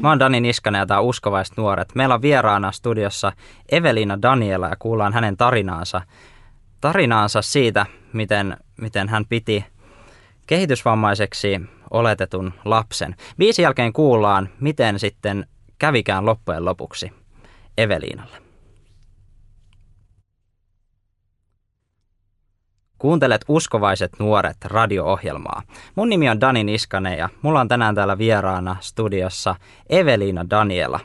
Mä 0.02 0.10
oon 0.10 0.20
Dani 0.20 0.40
Niskanen 0.42 0.80
ja 0.80 0.86
tämä 0.86 1.00
Uskovaiset 1.00 1.58
nuoret. 1.58 1.96
Meillä 1.96 2.16
on 2.16 2.22
vieraana 2.22 2.72
studiossa 2.72 3.32
Evelina 3.72 4.22
Daniela 4.22 4.68
ja 4.68 4.76
kuullaan 4.80 5.14
hänen 5.14 5.38
tarinaansa, 5.38 6.02
tarinaansa 6.82 7.42
siitä, 7.42 7.86
miten, 8.14 8.58
miten 8.82 9.10
hän 9.10 9.26
piti 9.26 9.66
kehitysvammaiseksi 10.48 11.62
oletetun 11.92 12.54
lapsen. 12.66 13.16
Viisi 13.40 13.62
jälkeen 13.62 13.94
kuullaan, 13.94 14.50
miten 14.60 15.00
sitten 15.00 15.48
kävikään 15.80 16.26
loppujen 16.26 16.66
lopuksi 16.66 17.12
Evelinalle. 17.78 18.38
Kuuntelet 22.98 23.46
Uskovaiset 23.48 24.12
nuoret 24.20 24.58
radio-ohjelmaa. 24.66 25.62
Mun 25.96 26.10
nimi 26.10 26.30
on 26.30 26.42
Dani 26.42 26.64
Niskanen 26.64 27.18
ja 27.18 27.30
mulla 27.42 27.60
on 27.62 27.68
tänään 27.68 27.96
täällä 27.96 28.18
vieraana 28.18 28.76
studiossa 28.80 29.56
Evelina 29.90 30.50
Daniela. 30.50 31.00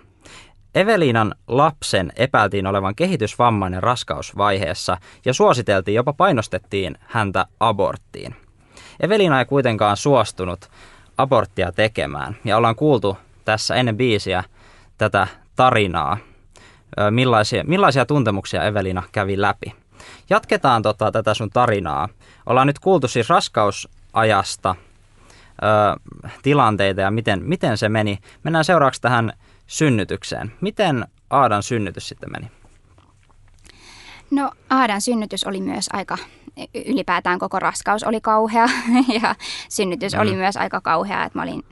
Evelinan 0.74 1.34
lapsen 1.48 2.12
epäiltiin 2.16 2.66
olevan 2.66 2.94
kehitysvammainen 2.94 3.82
raskausvaiheessa 3.82 4.96
ja 5.24 5.34
suositeltiin, 5.34 5.94
jopa 5.94 6.12
painostettiin 6.12 6.98
häntä 7.00 7.46
aborttiin. 7.60 8.36
Evelina 9.00 9.38
ei 9.38 9.44
kuitenkaan 9.44 9.96
suostunut 9.96 10.70
aborttia 11.18 11.72
tekemään 11.72 12.36
ja 12.44 12.56
ollaan 12.56 12.76
kuultu 12.76 13.18
tässä 13.44 13.74
ennen 13.74 13.96
biisiä 13.96 14.44
tätä 14.98 15.26
tarinaa, 15.56 16.16
millaisia, 17.10 17.64
millaisia 17.66 18.06
tuntemuksia 18.06 18.64
Evelina 18.64 19.02
kävi 19.12 19.40
läpi. 19.40 19.74
Jatketaan 20.30 20.82
tota, 20.82 21.12
tätä 21.12 21.34
sun 21.34 21.50
tarinaa. 21.50 22.08
Ollaan 22.46 22.66
nyt 22.66 22.78
kuultu 22.78 23.08
siis 23.08 23.28
raskausajasta, 23.28 24.74
ö, 25.62 26.00
tilanteita 26.42 27.00
ja 27.00 27.10
miten, 27.10 27.42
miten 27.44 27.78
se 27.78 27.88
meni. 27.88 28.18
Mennään 28.42 28.64
seuraavaksi 28.64 29.00
tähän 29.00 29.32
synnytykseen. 29.66 30.52
Miten 30.60 31.06
Aadan 31.30 31.62
synnytys 31.62 32.08
sitten 32.08 32.32
meni? 32.32 32.50
No 34.30 34.50
Aadan 34.70 35.00
synnytys 35.00 35.44
oli 35.44 35.60
myös 35.60 35.86
aika, 35.92 36.18
ylipäätään 36.86 37.38
koko 37.38 37.58
raskaus 37.58 38.04
oli 38.04 38.20
kauhea 38.20 38.66
ja 39.22 39.34
synnytys 39.68 40.12
Mm. 40.14 40.20
oli 40.20 40.34
myös 40.34 40.56
aika 40.56 40.80
kauhea, 40.80 41.24
että 41.24 41.38
mä 41.38 41.42
olin 41.42 41.62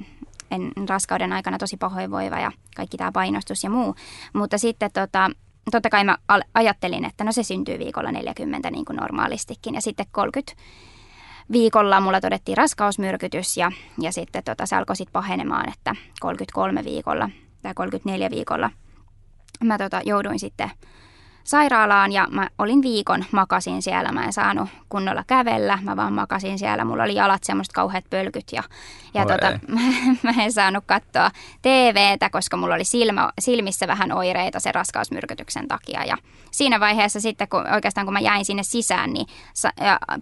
en, 0.50 0.72
raskauden 0.88 1.32
aikana 1.32 1.58
tosi 1.58 1.76
pahoinvoiva 1.76 2.36
ja 2.38 2.52
kaikki 2.76 2.96
tämä 2.96 3.12
painostus 3.12 3.64
ja 3.64 3.70
muu. 3.70 3.94
Mutta 4.32 4.58
sitten 4.58 4.90
tota, 4.92 5.30
totta 5.70 5.90
kai 5.90 6.04
mä 6.04 6.16
ajattelin, 6.54 7.04
että 7.04 7.24
no 7.24 7.32
se 7.32 7.42
syntyy 7.42 7.78
viikolla 7.78 8.12
40 8.12 8.70
niin 8.70 8.84
kuin 8.84 8.96
normaalistikin 8.96 9.74
ja 9.74 9.80
sitten 9.80 10.06
30 10.12 10.62
viikolla 11.52 12.00
mulla 12.00 12.20
todettiin 12.20 12.56
raskausmyrkytys 12.56 13.56
ja, 13.56 13.72
ja 14.00 14.12
sitten 14.12 14.44
tota, 14.44 14.66
se 14.66 14.76
alkoi 14.76 14.96
sitten 14.96 15.12
pahenemaan, 15.12 15.68
että 15.68 15.94
33 16.20 16.84
viikolla 16.84 17.30
tai 17.62 17.74
34 17.74 18.30
viikolla. 18.30 18.70
Mä 19.64 19.78
tota, 19.78 20.00
jouduin 20.04 20.38
sitten 20.38 20.70
sairaalaan 21.44 22.12
ja 22.12 22.28
mä 22.30 22.48
olin 22.58 22.82
viikon, 22.82 23.24
makasin 23.32 23.82
siellä. 23.82 24.12
Mä 24.12 24.24
en 24.24 24.32
saanut 24.32 24.68
kunnolla 24.88 25.24
kävellä, 25.26 25.78
mä 25.82 25.96
vaan 25.96 26.12
makasin 26.12 26.58
siellä. 26.58 26.84
Mulla 26.84 27.02
oli 27.02 27.14
jalat 27.14 27.44
semmoista 27.44 27.74
kauheat 27.74 28.04
pölkyt 28.10 28.52
ja, 28.52 28.62
ja 29.14 29.22
Oi 29.22 29.26
tota, 29.28 29.48
ei. 29.48 29.58
mä 30.22 30.42
en 30.42 30.52
saanut 30.52 30.84
katsoa 30.86 31.30
TVtä, 31.62 32.30
koska 32.30 32.56
mulla 32.56 32.74
oli 32.74 32.84
silmä, 32.84 33.30
silmissä 33.40 33.86
vähän 33.86 34.12
oireita 34.12 34.60
sen 34.60 34.74
raskausmyrkytyksen 34.74 35.68
takia. 35.68 36.04
Ja 36.04 36.16
siinä 36.50 36.80
vaiheessa 36.80 37.20
sitten, 37.20 37.48
kun, 37.48 37.72
oikeastaan 37.74 38.06
kun 38.06 38.12
mä 38.12 38.20
jäin 38.20 38.44
sinne 38.44 38.62
sisään, 38.62 39.12
niin 39.12 39.26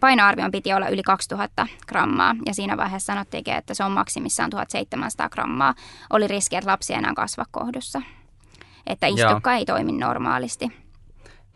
painoarvion 0.00 0.50
piti 0.50 0.72
olla 0.72 0.88
yli 0.88 1.02
2000 1.02 1.66
grammaa. 1.86 2.34
Ja 2.46 2.54
siinä 2.54 2.76
vaiheessa 2.76 3.12
sanottiinkin, 3.12 3.54
että 3.54 3.74
se 3.74 3.84
on 3.84 3.92
maksimissaan 3.92 4.50
1700 4.50 5.28
grammaa. 5.28 5.74
Oli 6.10 6.26
riski, 6.28 6.56
että 6.56 6.70
lapsi 6.70 6.92
ei 6.92 6.98
enää 6.98 7.14
kasva 7.14 7.44
kohdussa. 7.50 8.02
Että 8.86 9.06
Joo. 9.08 9.16
istukka 9.16 9.54
ei 9.54 9.64
toimi 9.64 9.92
normaalisti. 9.92 10.87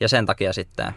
Ja 0.02 0.08
sen 0.08 0.26
takia 0.26 0.52
sitten, 0.52 0.94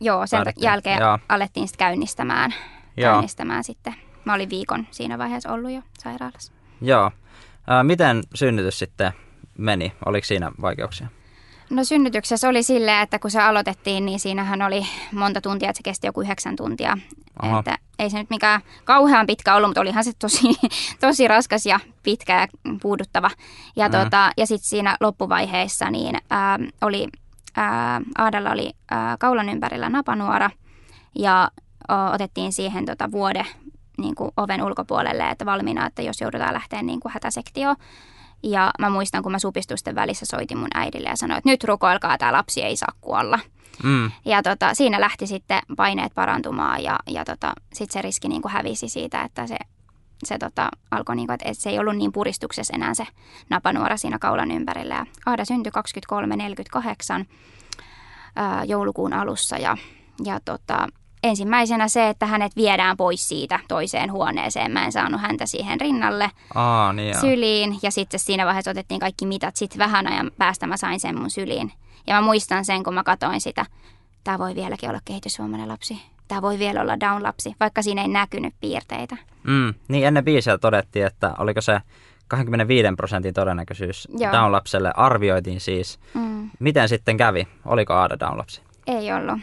Joo, 0.00 0.26
sen 0.26 0.36
Päädyttiin. 0.38 0.64
jälkeen 0.64 1.00
Joo. 1.00 1.18
alettiin 1.28 1.68
sitten 1.68 1.86
käynnistämään, 1.86 2.54
Joo. 2.96 3.12
käynnistämään 3.12 3.64
sitten. 3.64 3.94
Mä 4.24 4.34
olin 4.34 4.50
viikon 4.50 4.86
siinä 4.90 5.18
vaiheessa 5.18 5.52
ollut 5.52 5.70
jo 5.70 5.82
sairaalassa. 5.98 6.52
joo. 6.80 7.10
Ää, 7.66 7.84
miten 7.84 8.22
synnytys 8.34 8.78
sitten 8.78 9.12
meni? 9.58 9.92
Oliko 10.06 10.24
siinä 10.24 10.50
vaikeuksia? 10.62 11.06
No 11.70 11.84
synnytyksessä 11.84 12.48
oli 12.48 12.62
silleen, 12.62 13.02
että 13.02 13.18
kun 13.18 13.30
se 13.30 13.40
aloitettiin, 13.42 14.06
niin 14.06 14.20
siinähän 14.20 14.62
oli 14.62 14.86
monta 15.12 15.40
tuntia, 15.40 15.70
että 15.70 15.76
se 15.78 15.82
kesti 15.82 16.06
joku 16.06 16.20
yhdeksän 16.20 16.56
tuntia. 16.56 16.98
Aha. 17.42 17.58
Että 17.58 17.78
ei 17.98 18.10
se 18.10 18.18
nyt 18.18 18.30
mikään 18.30 18.60
kauhean 18.84 19.26
pitkä 19.26 19.54
ollut, 19.54 19.68
mutta 19.70 19.80
olihan 19.80 20.04
se 20.04 20.12
tosi, 20.18 20.48
tosi 21.00 21.28
raskas 21.28 21.66
ja 21.66 21.80
pitkä 22.02 22.40
ja 22.40 22.46
puuduttava. 22.82 23.30
Ja, 23.76 23.88
Mm. 23.88 23.92
tota, 23.92 24.30
ja 24.36 24.46
sitten 24.46 24.68
siinä 24.68 24.96
loppuvaiheessa 25.00 25.90
niin 25.90 26.18
ää, 26.30 26.58
oli, 26.82 27.08
ää, 27.56 28.00
Aadalla 28.18 28.50
oli 28.50 28.72
ää, 28.90 29.16
kaulan 29.20 29.48
ympärillä 29.48 29.88
napanuora 29.88 30.50
ja 31.18 31.50
o, 31.88 31.94
otettiin 32.14 32.52
siihen 32.52 32.86
tota, 32.86 33.12
vuode 33.12 33.46
niin 33.98 34.14
kuin 34.14 34.30
oven 34.36 34.62
ulkopuolelle, 34.62 35.30
että 35.30 35.46
valmiina, 35.46 35.86
että 35.86 36.02
jos 36.02 36.20
joudutaan 36.20 36.54
lähteä 36.54 36.82
niin 36.82 37.00
kuin 37.00 37.12
hätäsektioon. 37.12 37.76
Ja 38.42 38.70
mä 38.78 38.90
muistan, 38.90 39.22
kun 39.22 39.32
mä 39.32 39.38
supistusten 39.38 39.94
välissä 39.94 40.26
soitin 40.26 40.58
mun 40.58 40.68
äidille 40.74 41.08
ja 41.08 41.16
sanoin, 41.16 41.38
että 41.38 41.50
nyt 41.50 41.64
rukoilkaa, 41.64 42.18
tämä 42.18 42.32
lapsi 42.32 42.62
ei 42.62 42.76
saa 42.76 42.92
kuolla. 43.00 43.38
Mm. 43.82 44.10
Ja 44.24 44.42
tota, 44.42 44.74
siinä 44.74 45.00
lähti 45.00 45.26
sitten 45.26 45.60
paineet 45.76 46.14
parantumaan 46.14 46.82
ja, 46.82 46.98
ja 47.06 47.24
tota, 47.24 47.52
sitten 47.74 47.92
se 47.92 48.02
riski 48.02 48.28
niin 48.28 48.42
kuin 48.42 48.52
hävisi 48.52 48.88
siitä, 48.88 49.22
että 49.22 49.46
se, 49.46 49.56
se 50.24 50.38
tota, 50.38 50.68
alkoi, 50.90 51.16
niin 51.16 51.26
kuin, 51.26 51.34
että 51.34 51.62
se 51.62 51.70
ei 51.70 51.78
ollut 51.78 51.96
niin 51.96 52.12
puristuksessa 52.12 52.74
enää 52.74 52.94
se 52.94 53.06
napanuora 53.50 53.96
siinä 53.96 54.18
kaulan 54.18 54.50
ympärillä. 54.50 54.94
Ja 54.94 55.06
Aada 55.26 55.44
syntyi 55.44 55.72
23.48 57.20 57.26
ää, 58.36 58.64
joulukuun 58.64 59.12
alussa 59.12 59.58
ja, 59.58 59.76
ja 60.24 60.40
tota, 60.44 60.86
ensimmäisenä 61.22 61.88
se, 61.88 62.08
että 62.08 62.26
hänet 62.26 62.56
viedään 62.56 62.96
pois 62.96 63.28
siitä 63.28 63.60
toiseen 63.68 64.12
huoneeseen. 64.12 64.72
Mä 64.72 64.84
en 64.84 64.92
saanut 64.92 65.20
häntä 65.20 65.46
siihen 65.46 65.80
rinnalle 65.80 66.30
Aa, 66.54 66.92
niin 66.92 67.08
joo. 67.08 67.20
syliin. 67.20 67.78
Ja 67.82 67.90
sitten 67.90 68.20
siinä 68.20 68.46
vaiheessa 68.46 68.70
otettiin 68.70 69.00
kaikki 69.00 69.26
mitat. 69.26 69.56
Sitten 69.56 69.78
vähän 69.78 70.06
ajan 70.06 70.30
päästä 70.38 70.66
mä 70.66 70.76
sain 70.76 71.00
sen 71.00 71.18
mun 71.18 71.30
syliin. 71.30 71.72
Ja 72.06 72.14
mä 72.14 72.20
muistan 72.20 72.64
sen, 72.64 72.84
kun 72.84 72.94
mä 72.94 73.02
katoin 73.02 73.40
sitä. 73.40 73.66
Tämä 74.24 74.38
voi 74.38 74.54
vieläkin 74.54 74.88
olla 74.88 75.00
kehitysvammainen 75.04 75.68
lapsi. 75.68 76.02
Tämä 76.28 76.42
voi 76.42 76.58
vielä 76.58 76.80
olla 76.80 77.00
down-lapsi, 77.00 77.54
vaikka 77.60 77.82
siinä 77.82 78.02
ei 78.02 78.08
näkynyt 78.08 78.54
piirteitä. 78.60 79.16
Mm, 79.42 79.74
niin 79.88 80.06
ennen 80.06 80.24
biisiä 80.24 80.58
todettiin, 80.58 81.06
että 81.06 81.34
oliko 81.38 81.60
se 81.60 81.80
25 82.28 82.88
prosentin 82.96 83.34
todennäköisyys 83.34 84.08
Joo. 84.18 84.32
Down-lapselle 84.32 84.92
arvioitiin 84.96 85.60
siis. 85.60 85.98
Mm. 86.14 86.50
Miten 86.58 86.88
sitten 86.88 87.16
kävi? 87.16 87.48
Oliko 87.64 87.94
Aada 87.94 88.16
Down-lapsi? 88.20 88.60
Ei 88.86 89.12
ollut. 89.12 89.38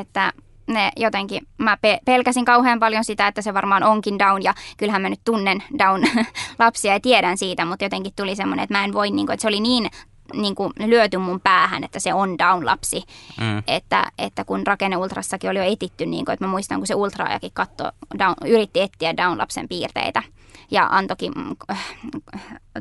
Että 0.00 0.32
ne 0.66 0.92
jotenkin, 0.96 1.46
mä 1.58 1.76
pe- 1.76 1.98
pelkäsin 2.04 2.44
kauhean 2.44 2.80
paljon 2.80 3.04
sitä, 3.04 3.26
että 3.26 3.42
se 3.42 3.54
varmaan 3.54 3.82
onkin 3.82 4.18
down 4.18 4.42
ja 4.42 4.54
kyllähän 4.76 5.02
mä 5.02 5.08
nyt 5.08 5.20
tunnen 5.24 5.62
down 5.78 6.02
lapsia 6.58 6.92
ja 6.92 7.00
tiedän 7.00 7.38
siitä, 7.38 7.64
mutta 7.64 7.84
jotenkin 7.84 8.12
tuli 8.16 8.36
semmoinen, 8.36 8.62
että 8.64 8.78
mä 8.78 8.84
en 8.84 8.92
voi, 8.92 9.10
niin 9.10 9.26
kuin, 9.26 9.34
että 9.34 9.42
se 9.42 9.48
oli 9.48 9.60
niin 9.60 9.90
niin 10.32 10.54
kuin 10.54 10.72
lyöty 10.86 11.18
mun 11.18 11.40
päähän, 11.40 11.84
että 11.84 12.00
se 12.00 12.14
on 12.14 12.38
down-lapsi. 12.38 13.02
Mm. 13.40 13.62
Että, 13.66 14.12
että 14.18 14.44
kun 14.44 14.66
rakenneultrassakin 14.66 15.50
oli 15.50 15.58
jo 15.58 15.64
etitty, 15.64 16.06
niin 16.06 16.24
kuin, 16.24 16.32
että 16.32 16.44
mä 16.44 16.50
muistan, 16.50 16.78
kun 16.78 16.86
se 16.86 16.94
ultraajakin 16.94 17.50
katto, 17.54 17.90
down, 18.18 18.34
yritti 18.46 18.80
etsiä 18.80 19.16
down-lapsen 19.16 19.68
piirteitä 19.68 20.22
ja 20.70 20.88
antokin, 20.90 21.32
mm, 21.36 21.56
äh, 21.70 21.86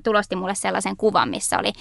tulosti 0.03 0.35
mulle 0.35 0.55
sellaisen 0.55 0.97
kuvan, 0.97 1.29
missä 1.29 1.59
oli 1.59 1.73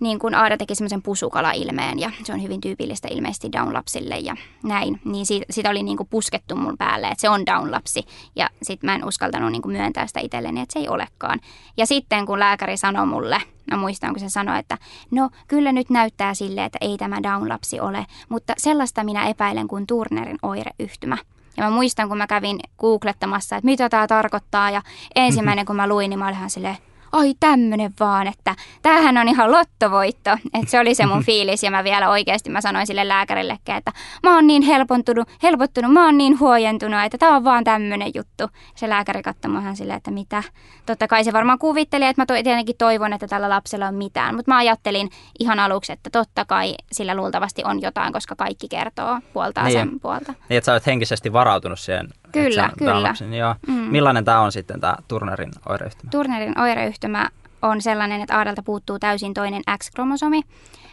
niin 0.00 0.18
kuin 0.18 0.34
Aada 0.34 0.56
teki 0.56 0.74
semmoisen 0.74 1.02
pusukala-ilmeen 1.02 1.98
ja 1.98 2.10
se 2.24 2.32
on 2.32 2.42
hyvin 2.42 2.60
tyypillistä 2.60 3.08
ilmeisesti 3.10 3.48
down-lapsille 3.52 4.18
ja 4.18 4.36
näin. 4.62 5.00
Niin 5.04 5.26
siitä, 5.26 5.46
sitä 5.50 5.70
oli 5.70 5.82
niin 5.82 5.96
kuin 5.96 6.08
puskettu 6.08 6.56
mun 6.56 6.78
päälle, 6.78 7.06
että 7.06 7.20
se 7.20 7.28
on 7.28 7.46
down-lapsi 7.46 8.02
ja 8.36 8.50
sitten 8.62 8.90
mä 8.90 8.94
en 8.94 9.04
uskaltanut 9.04 9.52
niin 9.52 9.62
kuin 9.62 9.76
myöntää 9.76 10.06
sitä 10.06 10.20
itselleni, 10.20 10.60
että 10.60 10.72
se 10.72 10.78
ei 10.78 10.88
olekaan. 10.88 11.40
Ja 11.76 11.86
sitten 11.86 12.26
kun 12.26 12.38
lääkäri 12.38 12.76
sanoi 12.76 13.06
mulle, 13.06 13.42
mä 13.70 13.76
muistan 13.76 14.10
kun 14.10 14.20
se 14.20 14.28
sanoi, 14.28 14.58
että 14.58 14.78
no 15.10 15.30
kyllä 15.48 15.72
nyt 15.72 15.90
näyttää 15.90 16.34
sille, 16.34 16.64
että 16.64 16.78
ei 16.80 16.98
tämä 16.98 17.22
down-lapsi 17.22 17.80
ole, 17.80 18.06
mutta 18.28 18.52
sellaista 18.58 19.04
minä 19.04 19.28
epäilen 19.28 19.68
kuin 19.68 19.86
Turnerin 19.86 20.38
oireyhtymä. 20.42 21.16
Ja 21.56 21.64
mä 21.64 21.70
muistan, 21.70 22.08
kun 22.08 22.18
mä 22.18 22.26
kävin 22.26 22.60
googlettamassa, 22.78 23.56
että 23.56 23.66
mitä 23.66 23.88
tämä 23.88 24.06
tarkoittaa 24.06 24.70
ja 24.70 24.82
ensimmäinen 25.14 25.66
kun 25.66 25.76
mä 25.76 25.88
luin, 25.88 26.10
niin 26.10 26.18
mä 26.18 26.28
olin 26.28 26.50
silleen, 26.50 26.76
ai 27.14 27.34
tämmönen 27.40 27.92
vaan, 28.00 28.26
että 28.26 28.54
tämähän 28.82 29.18
on 29.18 29.28
ihan 29.28 29.52
lottovoitto. 29.52 30.30
Että 30.30 30.70
se 30.70 30.80
oli 30.80 30.94
se 30.94 31.06
mun 31.06 31.24
fiilis 31.28 31.62
ja 31.62 31.70
mä 31.70 31.84
vielä 31.84 32.10
oikeasti 32.10 32.50
mä 32.50 32.60
sanoin 32.60 32.86
sille 32.86 33.08
lääkärillekin, 33.08 33.74
että 33.74 33.92
mä 34.22 34.34
oon 34.34 34.46
niin 34.46 34.62
helpottunut, 34.62 35.28
helpottunut, 35.42 35.92
mä 35.92 36.04
oon 36.04 36.18
niin 36.18 36.40
huojentunut, 36.40 37.00
että 37.04 37.18
tää 37.18 37.28
on 37.36 37.44
vaan 37.44 37.64
tämmönen 37.64 38.10
juttu. 38.14 38.44
Se 38.74 38.88
lääkäri 38.88 39.22
katsoi 39.22 39.50
mua 39.50 39.60
ihan 39.60 39.76
silleen, 39.76 39.96
että 39.96 40.10
mitä. 40.10 40.42
Totta 40.86 41.08
kai 41.08 41.24
se 41.24 41.32
varmaan 41.32 41.58
kuvitteli, 41.58 42.04
että 42.04 42.22
mä 42.22 42.26
to- 42.26 42.34
tietenkin 42.34 42.76
toivon, 42.78 43.12
että 43.12 43.26
tällä 43.26 43.48
lapsella 43.48 43.86
on 43.86 43.94
mitään, 43.94 44.34
mutta 44.36 44.50
mä 44.50 44.56
ajattelin 44.56 45.10
ihan 45.38 45.60
aluksi, 45.60 45.92
että 45.92 46.10
totta 46.10 46.44
kai 46.44 46.74
sillä 46.92 47.14
luultavasti 47.14 47.62
on 47.64 47.82
jotain, 47.82 48.12
koska 48.12 48.36
kaikki 48.36 48.68
kertoo 48.68 49.18
puoltaa 49.32 49.64
Niin. 49.64 49.72
sen 49.78 50.00
puolta. 50.00 50.34
Niin, 50.48 50.58
että 50.58 50.66
sä 50.66 50.72
olet 50.72 50.86
henkisesti 50.86 51.32
varautunut 51.32 51.80
siihen. 51.80 52.08
Kyllä, 52.42 52.64
on 52.64 52.70
kyllä. 52.78 52.92
Down-lapsi. 52.92 53.26
Niin 53.26 53.40
joo. 53.40 53.54
Mm. 53.66 53.74
Millainen 53.74 54.24
tämä 54.24 54.40
on 54.40 54.52
sitten 54.52 54.80
tämä 54.80 54.96
Turnerin 55.08 55.50
oireyhtymä? 55.68 56.10
Turnerin 56.10 56.60
oireyhtymä 56.60 57.28
on 57.62 57.82
sellainen, 57.82 58.20
että 58.20 58.38
Aadalta 58.38 58.62
puuttuu 58.62 58.98
täysin 58.98 59.34
toinen 59.34 59.62
X-kromosomi. 59.78 60.42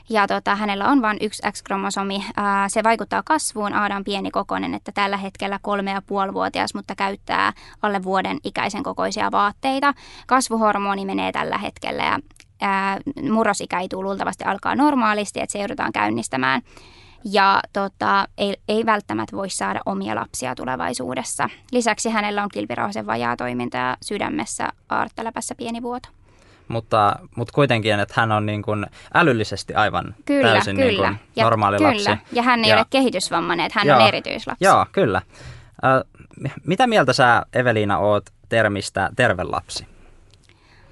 Ja 0.10 0.28
tota, 0.28 0.56
hänellä 0.56 0.88
on 0.88 1.02
vain 1.02 1.18
yksi 1.22 1.42
X-kromosomi. 1.52 2.26
Ää, 2.38 2.70
se 2.70 2.84
vaikuttaa 2.84 3.24
kasvuun. 3.26 3.74
Aada 3.74 3.96
on 3.96 4.04
pieni 4.04 4.32
kokoinen, 4.32 4.74
että 4.74 4.92
tällä 4.92 5.18
hetkellä 5.18 5.60
kolme 5.62 5.92
ja 5.92 6.02
puoli 6.02 6.34
vuotias, 6.34 6.74
mutta 6.74 6.96
käyttää 6.96 7.54
alle 7.82 8.04
vuoden 8.04 8.38
ikäisen 8.44 8.84
kokoisia 8.84 9.32
vaatteita. 9.32 9.94
Kasvuhormoni 10.28 11.06
menee 11.06 11.32
tällä 11.32 11.58
hetkellä 11.58 12.04
ja 12.04 12.20
ää, 12.62 12.98
murrosikä 13.32 13.80
ei 13.80 13.88
tule 13.90 14.04
luultavasti 14.04 14.44
alkaa 14.44 14.76
normaalisti, 14.76 15.40
että 15.40 15.52
se 15.52 15.60
joudutaan 15.60 15.92
käynnistämään. 15.92 16.62
Ja 17.24 17.60
tota, 17.74 18.28
ei, 18.38 18.56
ei 18.68 18.86
välttämättä 18.86 19.36
voi 19.38 19.50
saada 19.50 19.80
omia 19.86 20.16
lapsia 20.16 20.56
tulevaisuudessa. 20.56 21.50
Lisäksi 21.72 22.10
hänellä 22.10 22.44
on 22.44 22.50
kilpirauhasen 22.54 23.06
vajaa 23.06 23.38
toiminta 23.38 23.78
ja 23.78 23.98
sydämessä 24.02 24.70
aorttaläpässä 24.90 25.56
pieni 25.56 25.82
vuoto. 25.82 26.10
Mutta, 26.68 27.20
mutta 27.36 27.52
kuitenkin, 27.54 28.00
että 28.00 28.14
hän 28.18 28.32
on 28.32 28.46
niin 28.46 28.62
kuin 28.62 28.86
älyllisesti 29.14 29.74
aivan 29.74 30.16
Kyllä, 30.26 30.52
täysin 30.52 30.76
kyllä. 30.76 31.10
Niin 31.10 31.18
kuin 31.20 31.30
ja, 31.36 31.44
normaali 31.44 31.78
kyllä. 31.78 31.90
lapsi. 31.90 32.10
Ja 32.32 32.44
hän 32.44 32.64
ei 32.66 32.70
Ja- 32.70 32.78
ole 32.78 32.86
kehitysvammainen, 32.90 33.66
että 33.66 33.80
hän 33.80 33.88
Joo. 33.88 34.00
on 34.02 34.08
erityislapsi. 34.08 34.66
Joo, 34.66 34.86
kyllä. 34.92 35.22
Mitä 36.66 36.88
mieltä 36.88 37.14
sä, 37.14 37.46
Eveliina, 37.54 37.98
oot 37.98 38.26
termistä 38.50 39.10
terve 39.16 39.44
lapsi? 39.44 39.88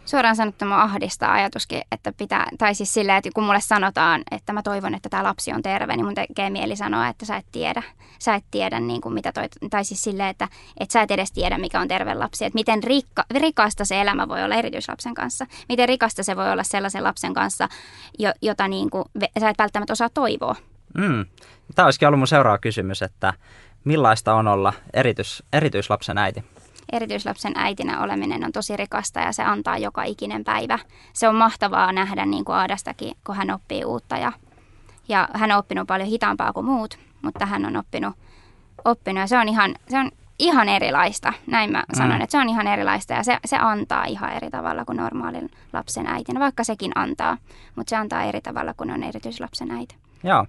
Suoraan 0.10 0.36
sanottuna 0.36 0.82
ahdistaa 0.82 1.34
ajatuskin, 1.34 1.82
että 1.91 2.12
pitää, 2.12 2.48
tai 2.58 2.76
siis 2.76 2.93
silleen, 2.93 3.17
että 3.17 3.30
kun 3.36 3.43
mulle 3.43 3.62
sanotaan, 3.62 4.22
että 4.32 4.54
mä 4.54 4.62
toivon, 4.62 4.95
että 4.95 5.10
tämä 5.10 5.24
lapsi 5.24 5.54
on 5.54 5.62
terve, 5.62 5.95
niin 5.95 6.06
mun 6.06 6.15
tekee 6.15 6.50
mieli 6.50 6.76
sanoa, 6.76 7.08
että 7.08 7.26
sä 7.26 7.38
et 7.38 7.45
tiedä. 7.52 7.84
Sä 8.19 8.36
et 8.36 8.43
tiedä 8.52 8.80
niin 8.80 9.02
kuin 9.02 9.13
mitä 9.13 9.32
toi, 9.32 9.43
tai 9.69 9.86
siis 9.86 10.04
silleen, 10.04 10.30
että, 10.30 10.48
että 10.80 10.93
sä 10.93 11.02
et 11.02 11.12
edes 11.12 11.32
tiedä, 11.32 11.58
mikä 11.58 11.80
on 11.80 11.88
terve 11.88 12.13
lapsi. 12.13 12.45
Että 12.45 12.56
miten 12.56 12.84
rikka, 12.84 13.26
rikasta 13.39 13.86
se 13.86 14.02
elämä 14.02 14.28
voi 14.28 14.43
olla 14.43 14.56
erityislapsen 14.56 15.13
kanssa. 15.13 15.45
Miten 15.69 15.89
rikasta 15.89 16.24
se 16.24 16.36
voi 16.36 16.52
olla 16.52 16.63
sellaisen 16.63 17.04
lapsen 17.04 17.34
kanssa, 17.34 17.67
jo, 18.19 18.32
jota 18.41 18.67
niin 18.67 18.89
kuin, 18.89 19.06
sä 19.39 19.50
et 19.50 19.58
välttämättä 19.58 19.93
osaa 19.93 20.10
toivoa. 20.10 20.56
Mm. 20.98 21.26
Tämä 21.76 21.86
olisikin 21.86 22.08
ollut 22.08 22.19
mun 22.19 22.28
seuraava 22.28 22.58
kysymys, 22.58 23.02
että 23.02 23.34
millaista 23.84 24.34
on 24.34 24.48
olla 24.48 24.74
erityis, 24.93 25.43
erityislapsen 25.54 26.17
äiti? 26.17 26.43
Erityislapsen 26.91 27.54
äitinä 27.56 28.02
oleminen 28.02 28.45
on 28.45 28.52
tosi 28.52 28.78
rikasta 28.78 29.19
ja 29.19 29.32
se 29.32 29.43
antaa 29.43 29.78
joka 29.78 30.04
ikinen 30.04 30.43
päivä. 30.43 30.80
Se 31.13 31.28
on 31.28 31.36
mahtavaa 31.36 31.91
nähdä 31.91 32.25
niin 32.25 32.45
kuin 32.45 32.56
Aadastakin, 32.56 33.15
kun 33.25 33.36
hän 33.36 33.52
oppii 33.52 33.86
uutta 33.86 34.17
ja, 34.17 34.32
ja 35.10 35.28
hän 35.34 35.52
on 35.52 35.58
oppinut 35.58 35.88
paljon 35.88 36.10
hitaampaa 36.10 36.54
kuin 36.54 36.65
muut, 36.65 36.99
mutta 37.21 37.45
hän 37.45 37.65
on 37.65 37.78
oppinut, 37.78 38.15
oppinut 38.86 39.21
ja 39.21 39.28
se 39.28 39.38
on 39.38 39.49
ihan, 39.49 39.75
se 39.89 39.97
on 39.99 40.12
ihan 40.39 40.69
erilaista. 40.69 41.34
Näin 41.47 41.71
mä 41.71 41.84
sanon, 41.93 42.15
Mm. 42.15 42.21
että 42.21 42.32
se 42.32 42.38
on 42.38 42.49
ihan 42.49 42.67
erilaista 42.67 43.13
ja 43.13 43.23
se, 43.23 43.38
se 43.45 43.58
antaa 43.58 44.06
ihan 44.06 44.34
eri 44.34 44.49
tavalla 44.49 44.86
kuin 44.86 44.97
normaalin 44.97 45.52
lapsen 45.73 46.08
äitinä, 46.08 46.39
vaikka 46.39 46.63
sekin 46.63 46.91
antaa, 46.95 47.38
mutta 47.75 47.89
se 47.89 47.95
antaa 47.95 48.23
eri 48.23 48.41
tavalla 48.41 48.73
kuin 48.73 48.91
on 48.91 49.04
erityislapsen 49.04 49.71
äiti. 49.71 49.95
Joo. 50.23 50.45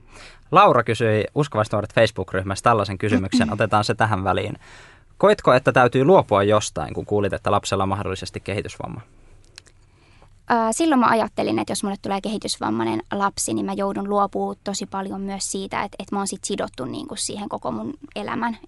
Laura 0.50 0.82
kysyi 0.82 1.24
Uskovaiset 1.34 1.72
nuoret 1.72 1.94
Facebook-ryhmässä 1.94 2.62
tällaisen 2.62 2.98
kysymyksen. 2.98 3.52
Otetaan 3.54 3.84
se 3.84 3.94
tähän 3.94 4.24
väliin. 4.24 4.56
Koitko, 5.20 5.52
että 5.52 5.72
täytyy 5.72 6.04
luopua 6.04 6.42
jostain, 6.42 6.94
kun 6.94 7.06
kuulit, 7.06 7.32
että 7.32 7.50
lapsella 7.50 7.82
on 7.82 7.88
mahdollisesti 7.88 8.40
kehitysvamma? 8.40 9.00
Silloin 10.70 11.00
mä 11.00 11.06
ajattelin, 11.06 11.58
että 11.58 11.70
jos 11.70 11.82
mulle 11.84 11.96
tulee 12.02 12.20
kehitysvammainen 12.20 13.02
lapsi, 13.12 13.54
niin 13.54 13.66
mä 13.66 13.72
joudun 13.72 14.08
luopumaan 14.08 14.56
tosi 14.64 14.86
paljon 14.86 15.20
myös 15.20 15.52
siitä, 15.52 15.82
että, 15.82 15.96
että 15.98 16.16
mä 16.16 16.20
oon 16.20 16.26
sit 16.28 16.44
sidottu 16.44 16.84
niin 16.84 17.08
kuin 17.08 17.18
siihen 17.18 17.48
koko 17.48 17.70
mun 17.72 17.94
elämän. 18.16 18.58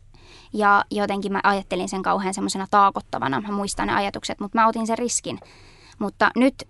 Ja 0.53 0.85
jotenkin 0.91 1.33
mä 1.33 1.41
ajattelin 1.43 1.89
sen 1.89 2.03
kauhean 2.03 2.35
semmoisena 2.35 2.67
taakottavana. 2.71 3.41
Mä 3.41 3.53
muistan 3.53 3.87
ne 3.87 3.95
ajatukset, 3.95 4.41
mutta 4.41 4.59
mä 4.59 4.69
otin 4.69 4.87
sen 4.87 4.99
riskin. 4.99 5.39
Mutta 5.99 6.31
nyt, 6.37 6.69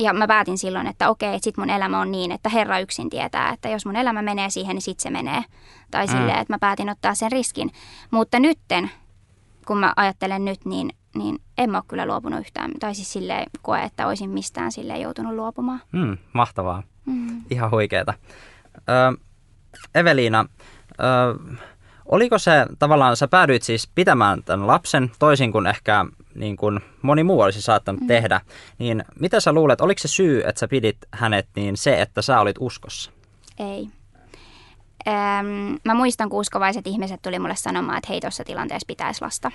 ja 0.00 0.12
mä 0.12 0.26
päätin 0.26 0.58
silloin, 0.58 0.86
että 0.86 1.10
okei, 1.10 1.34
että 1.34 1.44
sit 1.44 1.56
mun 1.56 1.70
elämä 1.70 2.00
on 2.00 2.10
niin, 2.12 2.32
että 2.32 2.48
Herra 2.48 2.78
yksin 2.78 3.10
tietää, 3.10 3.50
että 3.52 3.68
jos 3.68 3.86
mun 3.86 3.96
elämä 3.96 4.22
menee 4.22 4.50
siihen, 4.50 4.74
niin 4.74 4.82
sit 4.82 5.00
se 5.00 5.10
menee. 5.10 5.44
Tai 5.90 6.06
Mm. 6.06 6.12
silleen, 6.12 6.38
että 6.38 6.52
mä 6.54 6.58
päätin 6.58 6.90
ottaa 6.90 7.14
sen 7.14 7.32
riskin. 7.32 7.70
Mutta 8.10 8.38
nytten, 8.40 8.90
kun 9.66 9.78
mä 9.78 9.92
ajattelen 9.96 10.44
nyt, 10.44 10.64
niin, 10.64 10.90
niin 11.14 11.38
en 11.58 11.70
mä 11.70 11.78
ole 11.78 11.84
kyllä 11.88 12.06
luopunut 12.06 12.40
yhtään. 12.40 12.70
Tai 12.80 12.94
siis 12.94 13.12
silleen 13.12 13.46
koe, 13.62 13.82
että 13.82 14.06
olisin 14.06 14.30
mistään 14.30 14.72
silleen 14.72 15.00
joutunut 15.00 15.34
luopumaan. 15.34 15.80
Hmm, 15.92 16.18
mahtavaa. 16.32 16.82
Mm. 17.06 17.42
Ihan 17.50 17.70
huikeeta. 17.70 18.14
Ö, 18.76 19.18
Eveliina, 19.94 20.46
ö, 21.00 21.04
oliko 22.06 22.38
se 22.38 22.66
tavallaan, 22.78 23.16
sä 23.16 23.28
päädyit 23.28 23.62
siis 23.62 23.90
pitämään 23.94 24.42
tämän 24.42 24.66
lapsen 24.66 25.10
toisin 25.18 25.52
kuin 25.52 25.66
ehkä 25.66 26.04
niin 26.34 26.56
kuin 26.56 26.80
moni 27.02 27.24
muu 27.24 27.40
olisi 27.40 27.62
saattanut 27.62 28.00
mm. 28.00 28.06
tehdä, 28.06 28.40
niin 28.78 29.04
mitä 29.20 29.40
sä 29.40 29.52
luulet, 29.52 29.80
oliko 29.80 29.98
se 29.98 30.08
syy, 30.08 30.42
että 30.46 30.58
sä 30.58 30.68
pidit 30.68 30.96
hänet, 31.12 31.48
niin 31.56 31.76
se, 31.76 32.00
että 32.00 32.22
sä 32.22 32.40
olit 32.40 32.56
uskossa? 32.60 33.10
Ei. 33.58 33.88
Öm, 35.08 35.78
mä 35.84 35.94
muistan, 35.94 36.28
kun 36.28 36.40
uskovaiset 36.40 36.86
ihmiset 36.86 37.22
tuli 37.22 37.38
mulle 37.38 37.56
sanomaan, 37.56 37.98
että 37.98 38.08
hei, 38.12 38.20
tuossa 38.20 38.44
tilanteessa 38.44 38.86
pitäisi 38.86 39.22
lasta. 39.22 39.50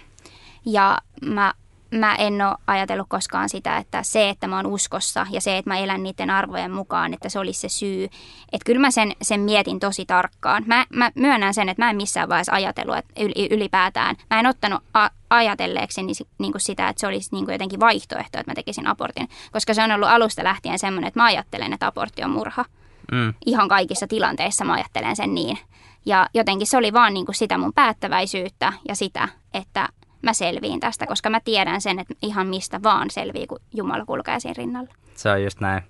Ja 0.65 0.97
mä, 1.21 1.53
mä 1.91 2.15
en 2.15 2.41
ole 2.41 2.55
ajatellut 2.67 3.07
koskaan 3.09 3.49
sitä, 3.49 3.77
että 3.77 4.03
se, 4.03 4.29
että 4.29 4.47
mä 4.47 4.55
oon 4.55 4.65
uskossa 4.65 5.27
ja 5.31 5.41
se, 5.41 5.57
että 5.57 5.69
mä 5.69 5.77
elän 5.77 6.03
niiden 6.03 6.29
arvojen 6.29 6.71
mukaan, 6.71 7.13
että 7.13 7.29
se 7.29 7.39
olisi 7.39 7.59
se 7.59 7.69
syy. 7.69 8.03
Että 8.51 8.65
kyllä 8.65 8.79
mä 8.79 8.91
sen, 8.91 9.11
sen 9.21 9.39
mietin 9.39 9.79
tosi 9.79 10.05
tarkkaan. 10.05 10.63
Mä, 10.67 10.85
mä 10.93 11.11
myönnän 11.15 11.53
sen, 11.53 11.69
että 11.69 11.85
mä 11.85 11.89
en 11.89 11.95
missään 11.95 12.29
vaiheessa 12.29 12.53
ajatellut 12.53 12.97
että 12.97 13.13
yli, 13.23 13.47
ylipäätään. 13.51 14.15
Mä 14.29 14.39
en 14.39 14.45
ottanut 14.45 14.83
a, 14.93 15.09
ajatelleeksi 15.29 16.01
niin 16.39 16.51
kuin 16.51 16.61
sitä, 16.61 16.89
että 16.89 16.99
se 16.99 17.07
olisi 17.07 17.29
niin 17.31 17.45
kuin 17.45 17.53
jotenkin 17.53 17.79
vaihtoehto, 17.79 18.39
että 18.39 18.51
mä 18.51 18.55
tekisin 18.55 18.87
abortin. 18.87 19.29
Koska 19.51 19.73
se 19.73 19.83
on 19.83 19.91
ollut 19.91 20.09
alusta 20.09 20.43
lähtien 20.43 20.79
semmoinen, 20.79 21.07
että 21.07 21.19
mä 21.19 21.25
ajattelen, 21.25 21.73
että 21.73 21.87
abortti 21.87 22.23
on 22.23 22.31
murha 22.31 22.65
Mm. 23.11 23.33
ihan 23.45 23.67
kaikissa 23.67 24.07
tilanteissa 24.07 24.65
mä 24.65 24.73
ajattelen 24.73 25.15
sen 25.15 25.35
niin. 25.35 25.57
Ja 26.05 26.27
jotenkin 26.33 26.67
se 26.67 26.77
oli 26.77 26.93
vaan 26.93 27.13
niin 27.13 27.25
kuin 27.25 27.35
sitä 27.35 27.57
mun 27.57 27.73
päättäväisyyttä 27.73 28.73
ja 28.87 28.95
sitä, 28.95 29.27
että 29.53 29.89
mä 30.21 30.33
selviin 30.33 30.79
tästä, 30.79 31.07
koska 31.07 31.29
mä 31.29 31.39
tiedän 31.39 31.81
sen, 31.81 31.99
että 31.99 32.13
ihan 32.21 32.47
mistä 32.47 32.83
vaan 32.83 33.09
selvii, 33.09 33.47
kun 33.47 33.59
Jumala 33.73 34.05
kulkee 34.05 34.39
siinä 34.39 34.53
rinnalla. 34.57 34.93
Se 35.15 35.31
on 35.31 35.43
just 35.43 35.59
näin. 35.59 35.83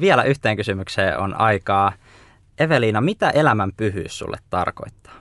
Vielä 0.00 0.22
yhteen 0.22 0.56
kysymykseen 0.56 1.18
on 1.18 1.40
aikaa. 1.40 1.92
Eveliina, 2.58 3.00
mitä 3.00 3.30
elämän 3.30 3.72
pyhyys 3.76 4.18
sulle 4.18 4.36
tarkoittaa? 4.50 5.12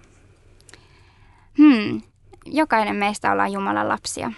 Hmm. 1.57 2.01
Jokainen 2.45 2.95
meistä 2.95 3.31
ollaan 3.31 3.51
Jumalan 3.51 3.87
lapsia. 3.89 4.31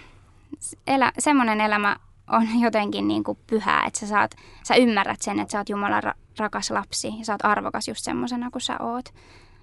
Elä, 0.86 1.12
semmoinen 1.18 1.60
elämä 1.60 1.96
on 2.30 2.46
jotenkin 2.64 3.08
niin 3.08 3.24
kuin 3.24 3.38
pyhää, 3.46 3.84
että 3.86 4.00
sä, 4.00 4.06
saat, 4.06 4.34
sä 4.62 4.74
ymmärrät 4.74 5.22
sen, 5.22 5.40
että 5.40 5.52
sä 5.52 5.58
oot 5.58 5.68
Jumalan 5.68 6.04
ra- 6.04 6.18
rakas 6.38 6.70
lapsi 6.70 7.08
ja 7.18 7.24
sä 7.24 7.32
oot 7.32 7.44
arvokas 7.44 7.88
just 7.88 8.04
semmoisena 8.04 8.50
kuin 8.50 8.62
sä 8.62 8.76
oot. 8.80 9.04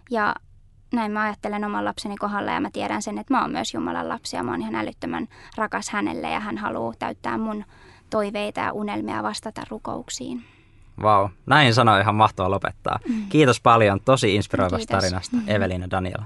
Ja 0.09 0.35
näin 0.93 1.11
mä 1.11 1.21
ajattelen 1.21 1.65
oman 1.65 1.85
lapseni 1.85 2.17
kohdalla 2.17 2.51
ja 2.51 2.59
mä 2.59 2.69
tiedän 2.73 3.01
sen, 3.01 3.17
että 3.17 3.33
mä 3.33 3.41
oon 3.41 3.51
myös 3.51 3.73
Jumalan 3.73 4.09
lapsi 4.09 4.35
ja 4.35 4.43
mä 4.43 4.51
oon 4.51 4.61
ihan 4.61 4.75
älyttömän 4.75 5.27
rakas 5.57 5.89
hänelle 5.89 6.31
ja 6.31 6.39
hän 6.39 6.57
haluaa 6.57 6.93
täyttää 6.99 7.37
mun 7.37 7.65
toiveita 8.09 8.59
ja 8.59 8.73
unelmia 8.73 9.23
vastata 9.23 9.61
rukouksiin. 9.69 10.43
Vau, 11.01 11.21
wow. 11.21 11.31
näin 11.45 11.73
sanoi 11.73 12.01
ihan 12.01 12.15
mahtava 12.15 12.51
lopettaa. 12.51 12.99
Mm. 13.07 13.25
Kiitos 13.29 13.61
paljon 13.61 13.99
tosi 14.05 14.35
inspiroivasta 14.35 14.77
Kiitos. 14.77 14.95
tarinasta, 14.95 15.37
mm-hmm. 15.37 15.55
Evelina 15.55 15.89
Daniela. 15.91 16.25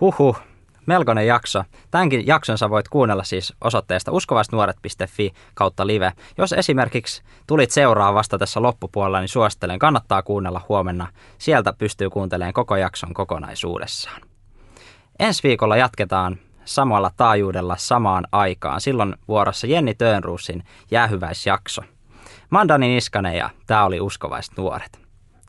Huhhuh, 0.00 0.40
melkoinen 0.88 1.26
jakso. 1.26 1.64
Tämänkin 1.90 2.26
jakson 2.26 2.58
sä 2.58 2.70
voit 2.70 2.88
kuunnella 2.88 3.24
siis 3.24 3.54
osoitteesta 3.60 4.12
uskovaisnuoret.fi 4.12 5.32
kautta 5.54 5.86
live. 5.86 6.12
Jos 6.38 6.52
esimerkiksi 6.52 7.22
tulit 7.46 7.70
seuraa 7.70 8.14
vasta 8.14 8.38
tässä 8.38 8.62
loppupuolella, 8.62 9.20
niin 9.20 9.28
suosittelen, 9.28 9.78
kannattaa 9.78 10.22
kuunnella 10.22 10.60
huomenna. 10.68 11.06
Sieltä 11.38 11.72
pystyy 11.72 12.10
kuuntelemaan 12.10 12.52
koko 12.52 12.76
jakson 12.76 13.14
kokonaisuudessaan. 13.14 14.20
Ensi 15.18 15.42
viikolla 15.42 15.76
jatketaan 15.76 16.38
samalla 16.64 17.10
taajuudella 17.16 17.76
samaan 17.76 18.24
aikaan. 18.32 18.80
Silloin 18.80 19.14
vuorossa 19.28 19.66
Jenni 19.66 19.94
Tönruusin 19.94 20.64
jäähyväisjakso. 20.90 21.82
Mä 22.50 22.58
oon 22.58 22.80
Niskanen 22.80 23.34
ja 23.34 23.50
tämä 23.66 23.84
oli 23.84 24.00
Uskovaiset 24.00 24.56
nuoret. 24.56 25.00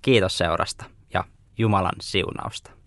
Kiitos 0.01 0.37
seurasta 0.37 0.85
ja 1.13 1.23
Jumalan 1.57 1.95
siunausta. 2.01 2.78